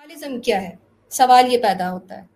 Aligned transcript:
اسماعیلزم 0.00 0.40
کیا 0.40 0.62
ہے؟ 0.62 0.76
سوال 1.10 1.52
یہ 1.52 1.58
پیدا 1.58 1.92
ہوتا 1.92 2.22
ہے۔ 2.22 2.26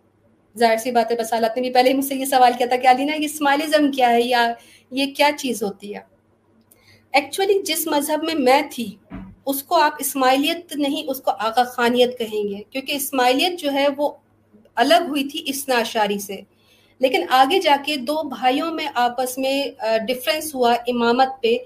ظاہر 0.58 0.76
سی 0.76 0.90
بات 0.90 1.10
ہے 1.10 1.16
بسالت 1.16 1.56
نے 1.56 1.62
بھی 1.62 1.70
پہلے 1.70 1.94
مجھ 1.94 2.04
سے 2.04 2.14
یہ 2.14 2.24
سوال 2.24 2.52
کیا 2.58 2.66
تھا 2.66 2.76
کہ 2.76 2.86
علینا 2.86 3.14
یہ 3.14 3.24
اسماعیلزم 3.24 3.90
کیا 3.90 4.10
ہے 4.10 4.22
یا 4.22 4.52
یہ 4.90 5.14
کیا 5.14 5.30
چیز 5.38 5.62
ہوتی 5.62 5.94
ہے؟ 5.94 6.00
ایکچولی 7.12 7.62
جس 7.62 7.86
مذہب 7.86 8.24
میں 8.24 8.34
میں 8.34 8.62
تھی، 8.70 8.96
اس 9.46 9.62
کو 9.62 9.74
آپ 9.74 9.92
اسماعیلیت 9.98 10.76
نہیں، 10.76 11.10
اس 11.10 11.20
کو 11.20 11.30
آغا 11.30 11.64
خانیت 11.64 12.18
کہیں 12.18 12.48
گے۔ 12.48 12.62
کیونکہ 12.70 12.92
اسماعیلیت 12.92 13.60
جو 13.60 13.72
ہے 13.72 13.86
وہ 13.96 14.12
الگ 14.74 15.02
ہوئی 15.08 15.28
تھی 15.28 15.42
اسنا 15.46 15.74
اشاری 15.74 16.18
سے۔ 16.18 16.36
لیکن 16.98 17.24
آگے 17.30 17.60
جا 17.60 17.76
کے 17.86 17.96
دو 17.96 18.22
بھائیوں 18.22 18.70
میں 18.70 18.86
آپس 18.94 19.38
میں 19.38 19.68
ڈفرینس 20.08 20.54
ہوا 20.54 20.74
امامت 20.86 21.28
پہ۔ 21.42 21.56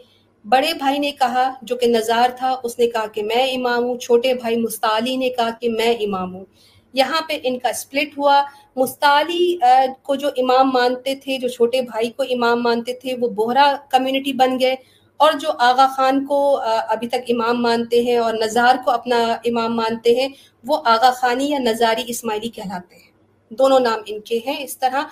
بڑے 0.44 0.74
بھائی 0.74 0.98
نے 0.98 1.10
کہا 1.10 1.52
جو 1.62 1.76
کہ 1.76 1.86
نظار 1.86 2.28
تھا، 2.36 2.56
اس 2.62 2.78
نے 2.78 2.86
کہا 2.86 3.06
کہ 3.06 3.22
میں 3.22 3.52
امام 3.52 3.84
ہوں، 3.84 3.98
چھوٹے 3.98 4.34
بھائی 4.34 4.56
مستعلی 4.56 5.16
نے 5.16 5.30
کہا 5.30 5.50
کہ 5.60 5.68
میں 5.68 5.94
امام 6.00 6.34
ہوں۔ 6.34 6.44
یہاں 6.92 7.20
پہ 7.28 7.38
ان 7.42 7.58
کا 7.58 7.72
سپلٹ 7.72 8.18
ہوا۔ 8.18 8.42
مستعلی 8.76 9.58
کو 10.02 10.14
جو 10.14 10.28
امام 10.28 10.70
مانتے 10.70 11.14
تھے، 11.14 11.38
جو 11.38 11.48
چھوٹے 11.48 11.82
بھائی 11.82 12.10
کو 12.10 12.22
امام 12.22 12.62
مانتے 12.62 12.92
تھے، 12.92 13.14
وہ 13.20 13.28
بہرا 13.28 13.76
کمیونٹی 13.90 14.32
بن 14.32 14.60
گئے۔ 14.60 14.76
اور 15.16 15.32
جو 15.32 15.48
آغا 15.58 15.86
خان 15.96 16.26
کو 16.26 16.60
ابھی 16.88 17.08
تک 17.08 17.24
امام 17.28 17.62
مانتے 17.62 18.02
ہیں 18.02 18.16
اور 18.16 18.34
نظار 18.34 18.74
کو 18.84 18.90
اپنا 18.90 19.36
امام 19.44 19.76
مانتے 19.76 20.14
ہیں، 20.14 20.28
وہ 20.66 20.82
آغا 20.84 21.10
خانی 21.10 21.50
یا 21.50 21.58
نظاری 21.58 22.02
اسماعیلی 22.06 22.48
کہلاتے 22.48 22.96
ہیں۔ 22.96 23.08
دونوں 23.50 23.80
نام 23.80 24.00
ان 24.06 24.20
کے 24.20 24.38
ہیں۔ 24.46 24.64
اس 24.64 24.78
طرح 24.78 25.02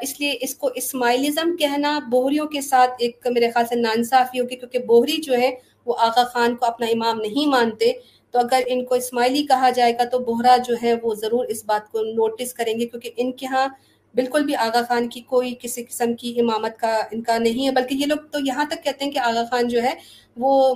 اس 0.00 0.18
لیے 0.20 0.36
اس 0.40 0.54
کو 0.54 0.70
اسماعیلزم 0.74 1.56
کہنا 1.56 1.98
بوہریوں 2.10 2.46
کے 2.46 2.60
ساتھ 2.60 2.92
ایک 2.98 3.26
میرے 3.26 3.50
خیال 3.50 3.66
سے 3.66 3.74
نانصافی 3.74 4.40
ہوگی، 4.40 4.56
کیونکہ 4.56 4.78
بوہری 4.86 5.16
جو 5.22 5.36
ہے 5.38 5.50
وہ 5.86 5.94
آغا 5.98 6.24
خان 6.24 6.56
کو 6.56 6.66
اپنا 6.66 6.86
امام 6.86 7.20
نہیں 7.20 7.46
مانتے۔ 7.50 7.92
تو 8.34 8.38
اگر 8.38 8.62
ان 8.66 8.84
کو 8.84 8.94
اسماعیلی 8.94 9.42
کہا 9.46 9.70
جائے 9.74 9.92
گا 9.98 10.04
تو 10.04 10.18
بہرا 10.18 10.56
جو 10.66 10.74
ہے 10.82 10.94
وہ 11.02 11.14
ضرور 11.14 11.44
اس 11.48 11.64
بات 11.64 11.90
کو 11.92 12.00
نوٹس 12.04 12.52
کریں 12.54 12.72
گے، 12.80 12.86
کیونکہ 12.86 13.10
ان 13.16 13.32
کے 13.32 13.46
ہاں 13.46 13.66
بالکل 14.14 14.44
بھی 14.44 14.54
آغا 14.56 14.82
خان 14.88 15.08
کی 15.08 15.20
کوئی 15.26 15.54
کسی 15.60 15.84
قسم 15.84 16.14
کی 16.14 16.34
امامت 16.40 16.78
کا 16.80 16.96
ان 17.10 17.22
کا 17.22 17.38
نہیں 17.38 17.66
ہے۔ 17.66 17.70
بلکہ 17.72 17.94
یہ 17.94 18.06
لوگ 18.06 18.26
تو 18.32 18.38
یہاں 18.44 18.64
تک 18.70 18.84
کہتے 18.84 19.04
ہیں 19.04 19.12
کہ 19.12 19.18
آغا 19.18 19.44
خان 19.50 19.68
جو 19.68 19.82
ہے 19.82 19.92
وہ 20.36 20.74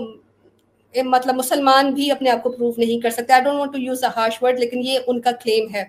مطلب 0.95 1.35
مسلمان 1.35 1.91
بھی 1.95 2.11
اپنے 2.11 2.31
آپ 2.31 2.43
کو 2.43 2.51
پروف 2.51 2.79
نہیں 2.79 3.01
کر 3.01 3.11
سکتے۔ 3.11 3.33
I 3.33 3.43
don't 3.45 3.59
want 3.59 3.73
to 3.73 3.79
use 3.79 4.05
a 4.05 4.11
harsh 4.17 4.43
word 4.43 4.59
لیکن 4.59 4.81
یہ 4.85 4.99
ان 5.07 5.21
کا 5.21 5.31
کلیم 5.43 5.75
ہے۔ 5.75 5.85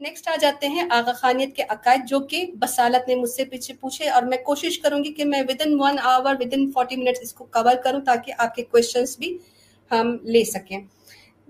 نیکسٹ 0.00 0.28
آ 0.28 0.34
جاتے 0.40 0.68
ہیں 0.68 0.82
آغا 0.90 1.12
خانیت 1.12 1.56
کے 1.56 1.62
عقائد 1.68 2.00
جو 2.08 2.18
کہ 2.20 2.46
بسالت 2.58 3.08
نے 3.08 3.14
مجھ 3.14 3.30
سے 3.30 3.44
پیچھے 3.44 3.74
پوچھے 3.74 4.08
اور 4.08 4.22
میں 4.22 4.38
کوشش 4.38 4.78
کروں 4.78 5.04
گی 5.04 5.12
کہ 5.12 5.24
میں 5.24 5.42
within 5.64 5.76
one 5.80 5.96
hour 6.02 6.34
within 6.56 6.70
forty 6.72 6.96
minutes 6.96 7.18
اس 7.22 7.34
کو 7.34 7.44
کور 7.44 7.74
کروں 7.84 8.00
تاکہ 8.00 8.32
آپ 8.38 8.54
کے 8.54 8.62
کوشچنس 8.62 9.18
بھی 9.18 9.38
ہم 9.90 10.16
لے 10.22 10.44
سکیں۔ 10.44 10.78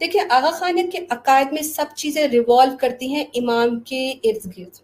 دیکھیں، 0.00 0.22
آغا 0.30 0.50
خانیت 0.50 0.92
کے 0.92 0.98
عقائد 1.10 1.52
میں 1.52 1.62
سب 1.62 1.84
چیزیں 1.96 2.28
ریوالو 2.28 2.76
کرتی 2.80 3.14
ہیں 3.14 3.24
امام 3.34 3.80
کے 3.80 4.10
ارد 4.24 4.58
گرد۔ 4.58 4.78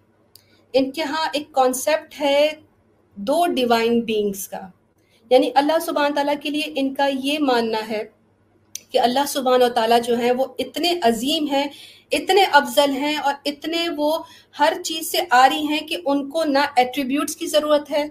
ان 0.73 0.91
کے 0.91 1.03
ہاں 1.03 1.27
ایک 1.33 1.53
کانسیپٹ 1.53 2.21
ہے 2.21 2.49
دو 3.15 3.47
ڈیوائن 3.47 4.01
بینگز 4.01 4.49
کا۔ 4.49 4.61
یعنی 5.31 5.51
اللہ 5.55 5.79
سبحانہ 5.79 6.15
تعالیٰ 6.15 6.35
کے 6.43 6.51
لیے 6.51 6.73
ان 6.77 6.95
کا 6.95 7.09
یہ 7.25 7.39
ماننا 7.41 7.89
ہے 7.89 8.03
کہ 8.91 8.99
اللہ 8.99 9.27
سبحانہ 9.29 9.65
تعالیٰ 9.75 10.01
جو 10.03 10.19
ہیں 10.19 10.33
وہ 10.33 10.45
اتنے 10.59 10.99
عظیم 11.03 11.47
ہیں 11.47 11.67
اتنے 12.13 12.45
افضل 12.53 12.97
ہیں 12.97 13.17
اور 13.17 13.35
اتنے 13.45 13.89
وہ 13.97 14.11
ہر 14.59 14.73
چیز 14.85 15.11
سے 15.11 15.19
آ 15.31 15.49
رہی 15.49 15.67
ہیں 15.67 15.81
کہ 15.89 15.97
ان 16.05 16.29
کو 16.31 16.45
نہ 16.45 16.59
ایٹریبیوٹس 16.77 17.37
کی 17.37 17.47
ضرورت 17.47 17.91
ہے، 17.91 18.05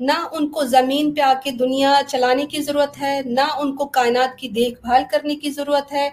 نہ 0.00 0.12
ان 0.32 0.48
کو 0.48 0.64
زمین 0.66 1.14
پہ 1.14 1.20
آ 1.20 1.32
کے 1.44 1.50
دنیا 1.50 1.92
چلانے 2.08 2.46
کی 2.46 2.62
ضرورت 2.62 3.00
ہے، 3.00 3.20
نہ 3.26 3.46
ان 3.58 3.74
کو 3.76 3.86
کائنات 3.86 4.38
کی 4.38 4.48
دیکھ 4.48 4.80
بھال 4.80 5.02
کرنے 5.10 5.36
کی 5.36 5.50
ضرورت 5.50 5.92
ہے۔ 5.92 6.08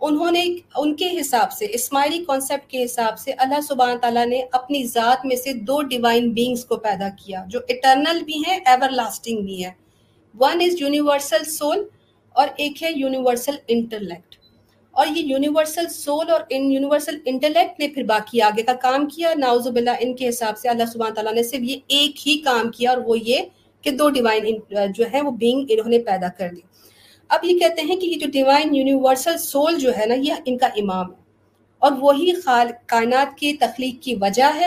انہوں 0.00 0.30
نے 0.30 0.44
ان 0.76 0.94
کے 0.96 1.08
حساب 1.20 1.52
سے، 1.52 1.66
اسماعیلی 1.72 2.24
کانسیپٹ 2.24 2.70
کے 2.70 2.84
حساب 2.84 3.18
سے 3.18 3.32
اللہ 3.32 3.60
سبحانہ 3.60 3.98
تعالیٰ 3.98 4.26
نے 4.26 4.40
اپنی 4.52 4.84
ذات 4.84 5.24
میں 5.26 5.36
سے 5.36 5.52
دو 5.52 5.80
ڈیوائن 5.82 6.28
بینگز 6.30 6.64
کو 6.64 6.76
پیدا 6.76 7.08
کیا، 7.16 7.44
جو 7.48 7.60
اٹرنل 7.68 8.22
بھی 8.24 8.38
ہیں 8.38 8.58
ایور 8.66 8.90
لاسٹنگ 8.90 9.44
بھی 9.44 9.64
ہیں۔ 9.64 9.72
ون 10.34 10.60
از 10.60 10.80
یونیورسل 10.80 11.44
سول 11.44 11.84
اور 12.36 12.48
ایک 12.56 12.82
ہے 12.82 12.90
یونیورسل 12.96 13.56
انٹرلیکٹ 13.68 14.31
اور 14.92 15.06
یہ 15.06 15.22
یونیورسل 15.22 15.88
سول 15.88 16.30
اور 16.30 16.40
ان 16.50 16.72
یونیورسل 16.72 17.18
انٹلیکٹ 17.24 17.80
نے 17.80 17.88
پھر 17.88 18.02
باقی 18.02 18.42
آگے 18.42 18.62
کا 18.62 18.72
کام 18.72 19.06
کیا۔ 19.06 19.34
ناوز 19.36 19.68
باللہ، 19.68 19.90
ان 20.00 20.16
کے 20.16 20.28
حساب 20.28 20.58
سے 20.58 20.68
اللہ 20.68 20.82
سبحانہ 20.92 21.14
تعالیٰ 21.14 21.32
نے 21.32 21.42
صرف 21.42 21.60
یہ 21.62 21.76
ایک 21.86 22.28
ہی 22.28 22.38
کام 22.38 22.70
کیا 22.70 22.90
اور 22.90 22.98
وہ 22.98 23.18
یہ 23.18 23.38
کہ 23.82 23.90
دو 23.90 24.10
ڈیوائن 24.10 24.44
جو 24.92 25.04
ہے 25.12 25.20
وہ 25.20 25.30
بینگ 25.30 25.66
انہوں 25.68 25.88
نے 25.88 25.98
پیدا 25.98 26.28
کر 26.28 26.48
دی۔ 26.56 26.60
اب 27.28 27.40
یہ 27.44 27.58
کہتے 27.58 27.82
ہیں 27.82 27.96
کہ 27.96 28.06
یہ 28.06 28.18
جو 28.18 28.26
ڈیوائن 28.32 28.74
یونیورسل 28.74 29.38
سول 29.38 29.78
جو 29.78 29.96
ہے 29.98 30.06
نا، 30.06 30.14
یہ 30.14 30.34
ان 30.44 30.58
کا 30.58 30.66
امام 30.66 31.10
ہے۔ 31.10 31.22
اور 31.78 31.92
وہی 32.00 32.32
خال، 32.44 32.68
کائنات 32.86 33.38
کی 33.38 33.52
تخلیق 33.52 34.02
کی 34.02 34.14
وجہ 34.14 34.50
ہے۔ 34.54 34.66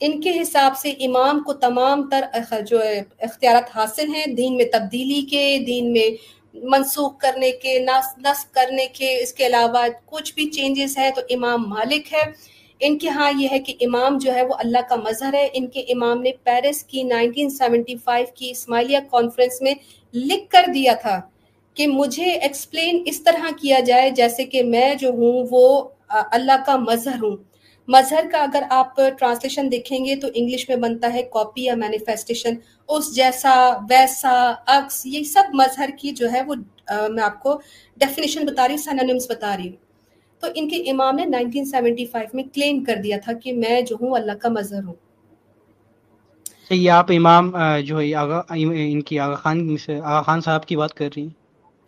ان 0.00 0.20
کے 0.20 0.40
حساب 0.42 0.78
سے 0.78 0.90
امام 0.90 1.42
کو 1.42 1.52
تمام 1.52 2.08
تر 2.08 2.20
جو 2.66 2.78
اختیارات 3.18 3.76
حاصل 3.76 4.14
ہیں۔ 4.14 4.26
دین 4.26 4.56
میں 4.56 4.64
تبدیلی 4.72 5.22
کے، 5.22 5.58
دین 5.66 5.92
میں 5.92 6.39
منسوخ 6.54 7.18
کرنے 7.18 7.50
کے 7.50 7.78
نصب 7.78 8.54
کرنے 8.54 8.86
کے، 8.86 9.22
اس 9.22 9.32
کے 9.32 9.46
علاوہ 9.46 9.86
کچھ 10.06 10.34
بھی 10.34 10.50
چینجز 10.50 10.98
ہیں 10.98 11.10
تو 11.10 11.20
امام 11.30 11.64
مالک 11.68 12.12
ہے۔ 12.12 12.22
ان 12.80 12.98
کے 12.98 13.08
ہاں 13.08 13.32
یہ 13.38 13.48
ہے 13.50 13.58
کہ 13.58 13.74
امام 13.80 14.18
جو 14.18 14.34
ہے 14.34 14.42
وہ 14.42 14.54
اللہ 14.58 14.78
کا 14.88 14.96
مظہر 14.96 15.34
ہے۔ 15.34 15.48
ان 15.52 15.66
کے 15.66 15.80
امام 15.80 16.22
نے 16.22 16.30
پیرس 16.44 16.82
کی 16.84 17.02
1975 17.02 18.30
کی 18.34 18.50
اسماعیلیہ 18.50 18.98
کانفرنس 19.10 19.62
میں 19.62 19.74
لکھ 20.14 20.48
کر 20.50 20.64
دیا 20.74 20.94
تھا 20.94 21.20
کہ 21.74 21.86
مجھے 21.86 22.24
ایکسپلین 22.24 23.02
اس 23.06 23.22
طرح 23.24 23.50
کیا 23.62 23.80
جائے 23.80 24.10
جیسے 24.10 24.44
کہ 24.44 24.62
میں 24.62 24.94
جو 24.94 25.10
ہوں 25.10 25.46
وہ 25.50 25.88
اللہ 26.08 26.62
کا 26.66 26.76
مظہر 26.76 27.22
ہوں۔ 27.22 27.36
مظہر 27.92 28.24
کا 28.32 28.38
اگر 28.38 28.62
آپ 28.70 28.96
ٹرانسلیشن 28.96 29.72
دیکھیں 29.72 30.04
گے 30.04 30.16
تو 30.16 30.28
انگلش 30.34 30.68
میں 30.68 30.76
بنتا 30.76 31.12
ہے 31.12 31.22
کاپی 31.22 31.62
یا 31.62 31.74
مینیفیسٹیشن 31.74 32.54
اس 32.88 33.14
جیسا، 33.16 33.54
ویسا، 33.90 34.54
عکس، 34.66 35.06
یہ 35.06 35.22
سب 35.24 35.54
مظہر 35.54 35.90
کی 35.98 36.10
جو 36.10 36.32
ہے 36.32 36.42
وہ 36.42 36.54
میں 37.08 37.22
آپ 37.22 37.42
کو 37.42 37.60
ڈیفینیشن 37.96 38.46
بتا 38.46 38.68
رہی 38.68 38.74
ہوں 38.74 38.82
سینونیمس 38.82 39.30
بتا 39.30 39.56
رہی 39.56 39.68
ہوں۔ 39.68 39.76
تو 40.40 40.46
ان 40.54 40.68
کے 40.68 40.90
امام 40.90 41.14
نے 41.14 41.24
1975 41.24 42.34
میں 42.34 42.44
کلیم 42.54 42.84
کر 42.84 42.96
دیا 42.96 43.16
تھا 43.24 43.32
کہ 43.32 43.52
میں 43.52 43.80
جو 43.80 43.96
ہوں 44.00 44.14
اللہ 44.14 44.32
کا 44.32 44.48
مظہر 44.48 44.84
ہوں۔ 44.84 44.94
یہ 46.70 46.90
آپ 46.90 47.06
امام 47.08 47.50
جو 47.84 48.00
ہے 48.00 48.14
آغا 48.14 48.40
ان 48.50 49.02
کی 49.02 49.18
آغا 49.18 49.34
خان 49.34 49.76
آغا 49.88 50.22
خان 50.22 50.40
صاحب 50.40 50.66
کی 50.66 50.76
بات 50.76 50.94
کر 50.94 51.08
رہی 51.16 51.22
ہیں۔ 51.22 51.39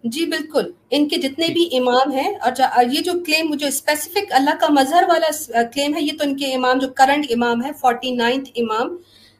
جی 0.05 0.27
بالکل 0.27 0.71
ان 0.91 1.09
کے 1.09 1.17
جتنے 1.17 1.47
بھی 1.53 1.69
امام 1.79 2.13
ہیں 2.13 2.35
اور 2.41 2.53
یہ 2.93 3.01
جو 3.01 3.13
کلیم 3.27 3.55
جو 3.55 3.67
اسپیسیفک 3.67 4.25
اللہ 4.31 4.51
کا 4.61 4.67
مظہر 4.69 5.05
والا 5.09 5.63
کلیم 5.63 5.95
ہے 5.95 6.01
یہ 6.03 6.13
تو 6.19 6.25
ان 6.25 6.37
کے 6.37 6.55
امام 6.55 6.79
جو 6.79 6.89
کرنٹ 6.89 7.27
امام 7.31 7.65
ہے 7.65 7.71
فورٹی 7.81 8.11
نائنتھ 8.11 8.51
امام 8.57 8.97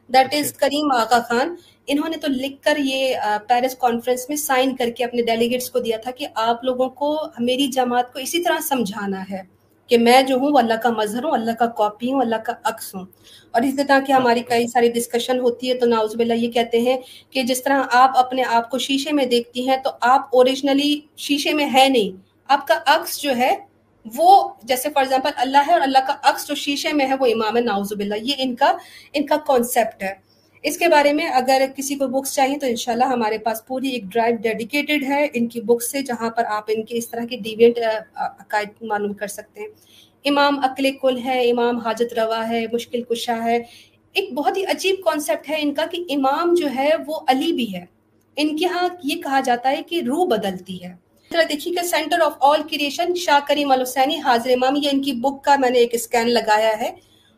دیٹ 0.09 0.33
از 0.33 0.53
کریم 0.53 0.91
آغا 0.91 1.19
خان 1.19 1.55
انہوں 1.87 2.09
نے 2.09 2.17
تو 2.17 2.27
لکھ 2.29 2.61
کر 2.61 2.77
یہ 2.77 3.15
پیرس 3.47 3.75
کانفرنس 3.77 4.29
میں 4.29 4.37
سائن 4.37 4.75
کر 4.75 4.89
کے 4.89 5.03
اپنے 5.03 5.21
ڈیلیگیٹس 5.21 5.69
کو 5.69 5.79
دیا 5.79 5.97
تھا 5.97 6.11
کہ 6.11 6.27
آپ 6.35 6.63
لوگوں 6.63 6.89
کو 6.89 7.17
میری 7.39 7.67
جماعت 7.67 8.13
کو 8.13 8.19
اسی 8.19 8.43
طرح 8.43 8.59
سمجھانا 8.59 9.23
ہے۔ 9.31 9.41
کہ 9.87 9.97
میں 9.97 10.21
جو 10.21 10.35
ہوں 10.35 10.51
وہ 10.51 10.57
اللہ 10.57 10.73
کا 10.73 10.89
مظہر 10.89 11.23
ہوں، 11.23 11.31
اللہ 11.31 11.51
کا 11.51 11.65
کاپی 11.65 12.11
ہوں، 12.11 12.21
اللہ 12.21 12.35
کا 12.35 12.53
عکس 12.63 12.95
ہوں۔ 12.95 13.05
اور 13.51 13.61
اس 13.61 13.75
طرح 13.75 13.99
کہ 14.07 14.11
ہماری 14.11 14.41
کئی 14.41 14.67
ساری 14.67 14.91
ڈسکشن 14.91 15.39
ہوتی 15.39 15.69
ہے 15.69 15.73
تو 15.73 15.85
ناؤز 15.85 16.15
باللہ 16.15 16.33
یہ 16.33 16.51
کہتے 16.51 16.81
ہیں 16.81 16.97
کہ 17.29 17.43
جس 17.43 17.63
طرح 17.63 17.83
آپ 17.91 18.17
اپنے 18.17 18.43
آپ 18.43 18.69
کو 18.69 18.77
شیشے 18.77 19.11
میں 19.11 19.25
دیکھتی 19.25 19.69
ہیں 19.69 19.77
تو 19.77 19.89
آپ 20.01 20.21
اوریجنلی 20.35 20.99
شیشے 21.17 21.53
میں 21.53 21.65
ہے 21.73 21.89
نہیں۔ 21.89 22.21
آپ 22.47 22.67
کا 22.67 22.79
عکس 22.85 23.21
جو 23.21 23.37
ہے 23.37 23.55
وہ 24.17 24.49
جیسے 24.63 24.89
فار 24.89 25.01
ایگزامپل 25.01 25.29
اللہ 25.35 25.57
ہے 25.67 25.73
اور 25.73 25.81
اللہ 25.81 25.97
کا 26.07 26.15
عکس 26.23 26.47
جو 26.47 26.55
شیشے 26.55 26.93
میں 26.93 27.07
ہے 27.07 27.13
وہ 27.19 27.25
امام 27.25 27.57
ہے 27.57 27.61
ناؤز 27.61 27.93
باللہ۔ 27.93 28.15
یہ 28.21 28.33
ان 28.37 28.55
کا 28.55 28.73
ان 29.13 29.25
کا 29.25 29.35
کانسیپٹ 29.47 30.03
ہے۔ 30.03 30.13
اس 30.63 30.77
کے 30.77 30.87
بارے 30.87 31.13
میں 31.13 31.27
اگر 31.27 31.61
کسی 31.75 31.95
کو 31.95 32.07
بکس 32.07 32.33
چاہیے 32.33 32.57
تو 32.57 32.65
انشاءاللہ 32.65 33.05
ہمارے 33.05 33.37
پاس 33.37 33.65
پوری 33.67 33.89
ایک 33.89 34.03
ڈرائیو 34.03 34.35
ڈیڈیکیٹڈ 34.41 35.03
ہے 35.03 35.27
ان 35.33 35.47
کی 35.47 35.61
بکس 35.61 35.91
سے، 35.91 36.01
جہاں 36.01 36.29
پر 36.29 36.43
آپ 36.45 36.63
ان 36.67 36.83
کے 36.83 36.97
اس 36.97 37.09
طرح 37.09 37.25
کے 37.25 37.37
ڈیوینٹ 37.37 37.79
عقائد 38.15 38.67
معلوم 38.81 39.13
کر 39.13 39.27
سکتے 39.27 39.61
ہیں۔ 39.61 39.67
امام 40.25 40.59
عقل 40.59 40.91
کل 41.01 41.19
ہے، 41.25 41.49
امام 41.51 41.77
حاجت 41.77 42.13
روا 42.19 42.49
ہے، 42.49 42.65
مشکل 42.73 43.01
کشا 43.01 43.43
ہے۔ 43.45 43.59
ایک 44.13 44.33
بہت 44.33 44.57
ہی 44.57 44.65
عجیب 44.65 44.95
کانسیپٹ 45.05 45.49
ہے 45.49 45.55
ان 45.59 45.73
کا 45.73 45.85
کہ 45.85 46.03
امام 46.09 46.53
جو 46.53 46.67
ہے 46.75 46.89
وہ 47.07 47.19
علی 47.27 47.53
بھی 47.53 47.73
ہے۔ 47.73 47.85
ان 48.35 48.57
کے 48.57 48.65
ہاں 48.65 48.87
یہ 49.03 49.21
کہا 49.21 49.39
جاتا 49.39 49.69
ہے 49.69 49.81
کہ 49.87 50.01
روح 50.07 50.25
بدلتی 50.25 50.83
ہے۔ 50.83 50.93
دیکھیے 51.31 51.75
کہ 51.75 51.85
centre 51.87 52.19
of 52.19 52.33
all 52.39 52.61
creation 52.63 53.15
Shah 53.15 53.39
Karim 53.47 53.71
Al-Hussaini, 53.71 54.19
حاضر 54.19 54.49
امام 54.49 54.75
یہ 54.75 54.89
ان 54.91 55.01
کی 55.01 55.11
بک 55.11 55.43
کا 55.43 55.55
میں 55.59 55.69
نے 55.69 55.79
ایک 55.79 55.93
اسکین 55.93 56.29
لگایا 56.29 56.79
ہے۔ 56.81 56.91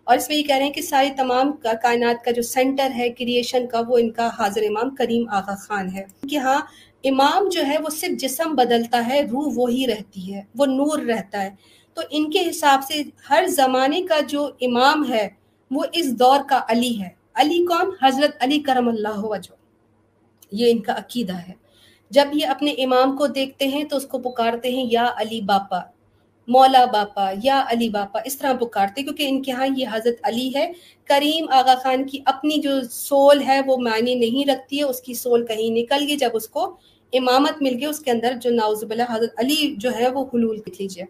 اور 0.05 0.17
اس 0.17 0.29
میں 0.29 0.37
یہ 0.37 0.43
کہہ 0.43 0.55
رہے 0.55 0.65
ہیں 0.65 0.73
کہ 0.73 0.81
ساری 0.81 1.09
تمام 1.17 1.51
کائنات 1.51 2.25
کا 2.25 2.31
جو 2.31 2.41
سینٹر 2.41 2.87
ہے 2.95 3.09
کریشن 3.09 3.67
کا، 3.67 3.81
وہ 3.87 3.97
ان 3.97 4.11
کا 4.11 4.29
حاضر 4.39 4.61
امام 4.61 4.95
کریم 4.95 5.29
آغا 5.29 5.55
خان 5.55 5.93
ہے۔ 5.93 6.03
کہ 6.29 6.37
ہاں 6.37 6.61
امام 7.03 7.49
جو 7.49 7.65
ہے، 7.65 7.77
وہ 7.77 7.89
صرف 7.89 8.19
جسم 8.19 8.55
بدلتا 8.55 9.07
ہے، 9.07 9.21
روح 9.21 9.51
وہی 9.55 9.85
رہتی 9.87 10.33
ہے، 10.33 10.41
وہ 10.55 10.65
نور 10.65 10.99
رہتا 10.99 11.41
ہے۔ 11.41 11.49
تو 11.93 12.01
ان 12.09 12.31
کے 12.31 12.49
حساب 12.49 12.79
سے 12.83 13.03
ہر 13.29 13.43
زمانے 13.47 14.01
کا 14.01 14.19
جو 14.27 14.49
امام 14.61 15.13
ہے، 15.13 15.29
وہ 15.71 15.83
اس 15.93 16.19
دور 16.19 16.39
کا 16.49 16.61
علی 16.69 17.01
ہے۔ 17.01 17.09
علی 17.33 17.65
کون؟ 17.65 17.91
حضرت 18.01 18.35
علی 18.39 18.59
کرم 18.59 18.87
اللہ 18.87 19.17
وجہ۔ 19.17 19.55
یہ 20.51 20.71
ان 20.71 20.81
کا 20.81 20.93
عقیدہ 20.93 21.33
ہے۔ 21.33 21.53
جب 22.09 22.25
یہ 22.33 22.47
اپنے 22.47 22.71
امام 22.71 23.17
کو 23.17 23.27
دیکھتے 23.27 23.67
ہیں 23.67 23.83
تو 23.83 23.97
اس 23.97 24.05
کو 24.05 24.19
پکارتے 24.19 24.71
ہیں، 24.71 24.85
یا 24.91 25.07
علی 25.15 25.41
باپا۔ 25.41 25.94
مولا 26.47 26.83
باپا 26.85 27.29
یا 27.43 27.61
علی 27.69 27.89
باپا 27.89 28.19
اس 28.25 28.37
طرح 28.37 28.53
پکارتے 28.59 29.03
کیونکہ 29.03 29.27
ان 29.29 29.41
کے 29.43 29.51
ہاں 29.51 29.67
یہ 29.77 29.85
حضرت 29.91 30.15
علی 30.23 30.49
ہے۔ 30.55 30.71
کریم 31.09 31.45
آغا 31.51 31.75
خان 31.83 32.03
کی 32.07 32.19
اپنی 32.25 32.57
جو 32.61 32.71
سول 32.91 33.41
ہے 33.43 33.59
وہ 33.67 33.77
معنی 33.77 34.15
نہیں 34.15 34.49
رکھتی 34.49 34.79
ہے، 34.79 34.83
اس 34.83 35.01
کی 35.01 35.13
سول 35.13 35.45
کہیں 35.45 35.69
نکل 35.69 36.05
گئی۔ 36.07 36.15
جب 36.17 36.31
اس 36.33 36.47
کو 36.49 36.65
امامت 37.13 37.61
مل 37.61 37.73
گئی، 37.73 37.85
اس 37.85 37.99
کے 37.99 38.11
اندر 38.11 38.33
جو 38.41 38.51
ناؤز 38.51 38.83
باللہ 38.83 39.11
حضرت 39.11 39.39
علی 39.39 39.73
جو 39.77 39.95
ہے 39.95 40.09
وہ 40.09 40.25
حلول 40.33 40.55
لکھ 40.57 40.81
لیجیے 40.81 41.05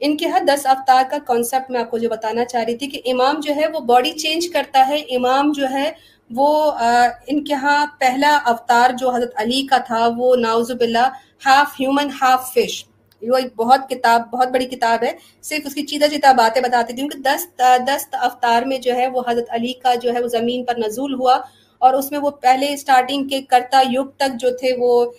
ان 0.00 0.16
کے 0.16 0.26
ہاں 0.28 0.40
دس 0.40 0.66
افطار 0.66 1.04
کا 1.10 1.18
کانسیپٹ 1.26 1.70
میں 1.70 1.80
آپ 1.80 1.90
کو 1.90 1.98
جو 1.98 2.08
بتانا 2.08 2.44
چاہ 2.44 2.62
رہی 2.64 2.76
تھی 2.76 2.86
کہ 2.90 3.00
امام 3.12 3.40
جو 3.40 3.54
ہے 3.54 3.68
وہ 3.74 3.80
باڈی 3.90 4.12
چینج 4.12 4.48
کرتا 4.52 4.86
ہے۔ 4.88 4.96
امام 5.16 5.52
جو 5.52 5.70
ہے 5.70 5.90
وہ 6.30 6.48
ان 7.28 7.44
کے 7.44 7.54
ہاں 7.62 7.84
پہلا 8.00 8.34
اوتار 8.46 8.90
جو 8.98 9.10
حضرت 9.10 9.32
علی 9.36 9.62
کا 9.70 9.78
تھا 9.86 10.06
وہ 10.16 10.34
ناؤز 10.36 10.70
باللہ 10.70 11.08
ہاف 11.46 11.80
ہیومن 11.80 12.08
ہاف 12.20 12.52
فش۔ 12.54 12.84
وہ 13.30 13.36
ایک 13.36 13.56
بہت 13.56 13.80
کتاب، 13.90 14.30
بہت 14.30 14.48
بڑی 14.48 14.64
کتاب 14.64 15.04
ہے۔ 15.04 15.12
صرف 15.42 15.66
اس 15.66 15.74
کی 15.74 15.82
چیدہ 15.82 16.04
چیتا 16.10 16.32
باتیں 16.32 16.62
بتاتی 16.62 16.92
تھی۔ 16.92 17.08
کیونکہ 17.08 17.18
دس 17.18 17.46
دس 17.86 18.08
افطار 18.12 18.62
میں 18.62 18.78
جو 18.78 18.94
ہے 18.94 19.08
وہ 19.08 19.22
حضرت 19.28 19.46
علی 19.48 19.72
کا 19.72 19.94
جو 19.94 20.14
ہے 20.14 20.22
وہ 20.22 20.28
زمین 20.28 20.64
پر 20.64 20.74
نزول 20.78 21.14
ہوا۔ 21.14 21.40
اور 21.78 21.94
اس 21.94 22.10
میں 22.10 22.18
وہ 22.18 22.30
پہلے 22.30 22.72
اسٹارٹنگ 22.72 23.28
کے 23.28 23.42
کرتا 23.42 23.82
یگ 23.92 24.08
تک 24.16 24.40
جو 24.40 24.56
تھے 24.56 24.76
وہ 24.78 25.12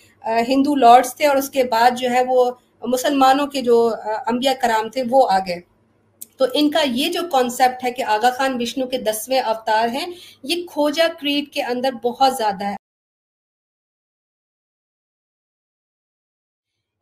ہندو 0.48 0.76
لارڈس 0.76 1.16
تھے۔ 1.16 1.28
اور 1.28 1.36
اس 1.36 1.50
کے 1.50 1.64
بعد 1.64 1.92
جو 1.98 2.10
ہے 2.10 2.22
وہ 2.28 2.52
مسلمانوں 2.82 3.48
کے 3.48 3.62
جو 3.62 3.94
انبیاء 4.28 4.54
کرام 4.62 4.90
تھے 4.90 5.04
وہ 5.10 5.28
آ 5.32 5.40
گئے۔ 5.40 5.60
تو 6.38 6.46
ان 6.54 6.72
کا 6.72 6.80
یہ 6.86 7.10
جو 7.10 7.22
کانسیپٹ 7.32 7.84
ہے 7.84 7.92
کہ 7.92 8.04
آغا 8.04 8.30
خان 8.30 8.62
وشنو 8.62 8.88
کے 8.88 8.98
دسویں 8.98 9.40
اوتار 9.40 9.88
ہیں، 9.88 10.06
یہ 10.44 10.64
کھوجا 10.68 11.08
کریٹ 11.20 11.54
کے 11.54 11.64
اندر 11.64 11.90
بہت 12.04 12.36
زیادہ 12.38 12.66
ہے۔ 12.66 12.85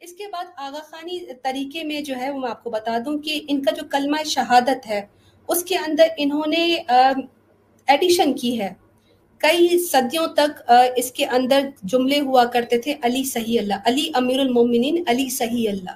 اس 0.04 0.14
کے 0.14 0.26
بعد 0.32 0.46
آغا 0.58 0.80
خانی 0.84 1.20
طریقے 1.44 1.84
میں 1.84 2.00
جو 2.02 2.16
ہے 2.20 2.30
وہ 2.30 2.40
میں 2.40 2.50
آپ 2.50 2.64
کو 2.64 2.70
بتا 2.70 2.98
دوں 3.06 3.18
کہ 3.18 3.40
ان 3.48 3.62
کا 3.64 3.72
جو 3.76 3.84
کلمہ 3.92 4.24
شہادت 4.28 4.88
ہے، 4.90 5.02
اس 5.50 5.64
کے 5.64 5.76
اندر 5.78 6.08
انہوں 6.18 6.48
نے 6.48 6.64
ایڈیشن 7.88 8.34
کی 8.34 8.60
ہے۔ 8.62 8.70
کئی 9.42 9.78
صدیوں 9.82 10.26
تک 10.36 10.72
اس 10.98 11.12
کے 11.12 11.26
اندر 11.38 11.70
جملے 11.84 12.20
ہوا 12.20 12.44
کرتے 12.54 12.78
تھے، 12.78 12.94
علی 13.02 13.24
صحیح 13.24 13.60
اللہ، 13.60 13.80
علی 13.86 14.10
امیر 14.14 14.40
المومنین، 14.40 15.02
علی 15.08 15.30
صحیح 15.30 15.70
اللہ۔ 15.70 15.96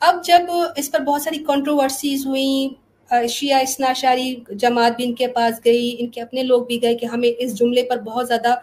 اب 0.00 0.24
جب 0.24 0.50
اس 0.76 0.90
پر 0.90 1.00
بہت 1.00 1.22
ساری 1.22 1.44
کنٹروورسیز 1.46 2.26
ہوئیں 2.26 3.26
شیعہ 3.28 3.60
اسنا 3.62 3.92
شاری 3.92 4.34
جماعت 4.50 4.96
بھی 4.96 5.04
ان 5.04 5.14
کے 5.14 5.26
پاس 5.38 5.64
گئی، 5.64 5.96
ان 5.98 6.08
کے 6.08 6.20
اپنے 6.20 6.42
لوگ 6.42 6.66
بھی 6.66 6.82
گئے 6.82 6.94
کہ 6.94 7.06
ہمیں 7.06 7.30
اس 7.38 7.58
جملے 7.58 7.82
پر 7.82 8.00
بہت 8.00 8.26
زیادہ 8.28 8.54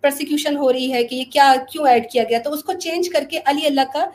پرسیکیوشن 0.00 0.56
ہو 0.56 0.72
رہی 0.72 0.92
ہے 0.92 1.04
کہ 1.04 1.14
یہ 1.14 1.24
کیا، 1.32 1.54
کیوں 1.72 1.88
ایڈ 1.88 2.10
کیا 2.10 2.24
گیا؟ 2.28 2.38
تو 2.38 2.52
اس 2.52 2.64
کو 2.64 2.72
چینج 2.72 3.08
کر 3.08 3.24
کے 3.30 3.38
علی 3.44 3.66
اللہ 3.66 3.80
کا 3.94 4.06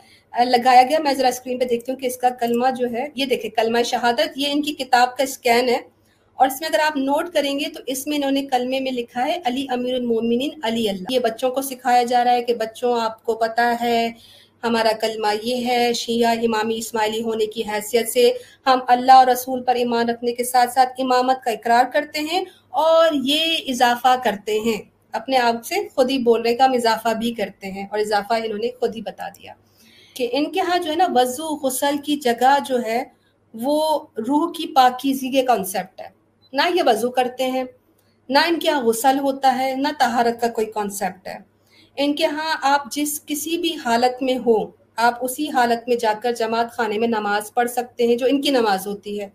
لگایا 0.44 0.82
گیا۔ 0.82 0.98
میں 0.98 1.14
ذرا 1.14 1.28
اسکرین 1.28 1.58
پہ 1.58 1.64
دیکھتی 1.64 1.92
ہوں 1.92 1.98
کہ 1.98 2.06
اس 2.06 2.16
کا 2.16 2.28
کلمہ 2.28 2.66
جو 2.78 2.86
ہے، 2.92 3.08
یہ 3.14 3.26
دیکھیں، 3.26 3.50
کلمہ 3.50 3.82
شہادت، 3.82 4.28
یہ 4.36 4.48
ان 4.50 4.62
کی 4.62 4.72
کتاب 4.72 5.16
کا 5.16 5.22
اسکین 5.22 5.68
ہے۔ 5.68 5.78
اور 6.34 6.46
اس 6.46 6.60
میں 6.60 6.68
اگر 6.68 6.78
آپ 6.78 6.96
نوٹ 6.96 7.30
کریں 7.30 7.60
گے 7.60 7.64
تو 7.74 7.80
اس 7.86 8.06
میں 8.06 8.16
انہوں 8.16 8.30
نے 8.30 8.46
کلمے 8.46 8.80
میں 8.80 8.92
لکھا 8.92 9.26
ہے، 9.26 9.38
علی 9.44 9.66
امیر 9.70 9.94
المومنین، 9.94 10.50
علی 10.62 10.88
اللہ۔ 10.88 11.12
یہ 11.12 11.18
بچوں 11.18 11.50
کو 11.50 11.62
سکھایا 11.62 12.02
جا 12.02 12.24
رہا 12.24 12.32
ہے 12.32 12.42
کہ 12.42 12.54
بچوں، 12.54 13.00
آپ 13.00 13.24
کو 13.24 13.34
پتا 13.34 13.74
ہے، 13.80 14.10
ہمارا 14.62 14.92
کلمہ 15.00 15.26
یہ 15.42 15.66
ہے، 15.66 15.92
شیعہ 15.92 16.32
امامی 16.32 16.78
اسماعیلی 16.78 17.22
ہونے 17.22 17.46
کی 17.46 17.62
حیثیت 17.72 18.08
سے 18.08 18.32
ہم 18.66 18.78
اللہ 18.88 19.12
اور 19.12 19.26
رسول 19.26 19.62
پر 19.62 19.74
ایمان 19.74 20.08
رکھنے 20.08 20.32
کے 20.32 20.44
ساتھ 20.44 20.72
ساتھ 20.72 20.92
امامت 20.98 21.44
کا 21.44 21.50
اقرار 21.50 21.84
کرتے 21.92 22.20
ہیں 22.20 22.44
اور 22.70 23.10
یہ 23.24 23.56
اضافہ 23.68 24.16
کرتے 24.24 24.58
ہیں۔ 24.58 24.93
اپنے 25.14 25.36
آپ 25.36 25.64
سے 25.64 25.74
خود 25.94 26.10
ہی 26.10 26.18
بول 26.18 26.42
رہے 26.42 26.54
کا 26.54 26.64
ہم 26.64 26.72
اضافہ 26.72 27.14
بھی 27.14 27.32
کرتے 27.32 27.70
ہیں 27.70 27.86
اور 27.90 27.98
اضافہ 27.98 28.34
انہوں 28.34 28.58
نے 28.58 28.70
خود 28.80 28.96
ہی 28.96 29.00
بتا 29.00 29.28
دیا 29.28 29.52
کہ 30.14 30.28
ان 30.32 30.50
کے 30.52 30.60
ہاں 30.60 30.78
جو 30.78 30.90
ہے 30.90 30.96
نا 30.96 31.06
وضو، 31.14 31.48
غسل 31.56 31.96
کی 32.04 32.16
جگہ 32.16 32.56
جو 32.68 32.82
ہے 32.82 33.02
وہ 33.54 33.80
روح 34.28 34.52
کی 34.52 34.66
پاکیزی 34.74 35.30
کے 35.30 35.42
کانسیپٹ 35.42 36.00
ہے۔ 36.00 36.08
نہ 36.52 36.62
یہ 36.74 36.82
وضو 36.86 37.10
کرتے 37.10 37.50
ہیں، 37.50 37.64
نہ 38.28 38.38
ان 38.48 38.58
کے 38.58 38.70
ہاں 38.70 38.82
غسل 38.82 39.18
ہوتا 39.18 39.58
ہے، 39.58 39.74
نہ 39.76 39.88
تہارت 39.98 40.40
کا 40.40 40.48
کوئی 40.48 40.66
کانسیپٹ 40.66 41.28
ہے۔ 41.28 41.38
ان 41.96 42.14
کے 42.14 42.26
ہاں 42.26 42.56
آپ 42.62 42.92
جس 42.92 43.20
کسی 43.26 43.58
بھی 43.58 43.76
حالت 43.84 44.22
میں 44.22 44.38
ہو 44.46 44.56
آپ 44.96 45.14
اسی 45.20 45.48
حالت 45.50 45.88
میں 45.88 45.96
جا 45.96 46.12
کر 46.22 46.32
جماعت 46.32 46.72
خانے 46.72 46.98
میں 46.98 47.08
نماز 47.08 47.54
پڑھ 47.54 47.70
سکتے 47.70 48.06
ہیں 48.06 48.16
جو 48.16 48.26
ان 48.26 48.40
کی 48.42 48.50
نماز 48.50 48.86
ہوتی 48.86 49.20
ہے۔ 49.20 49.28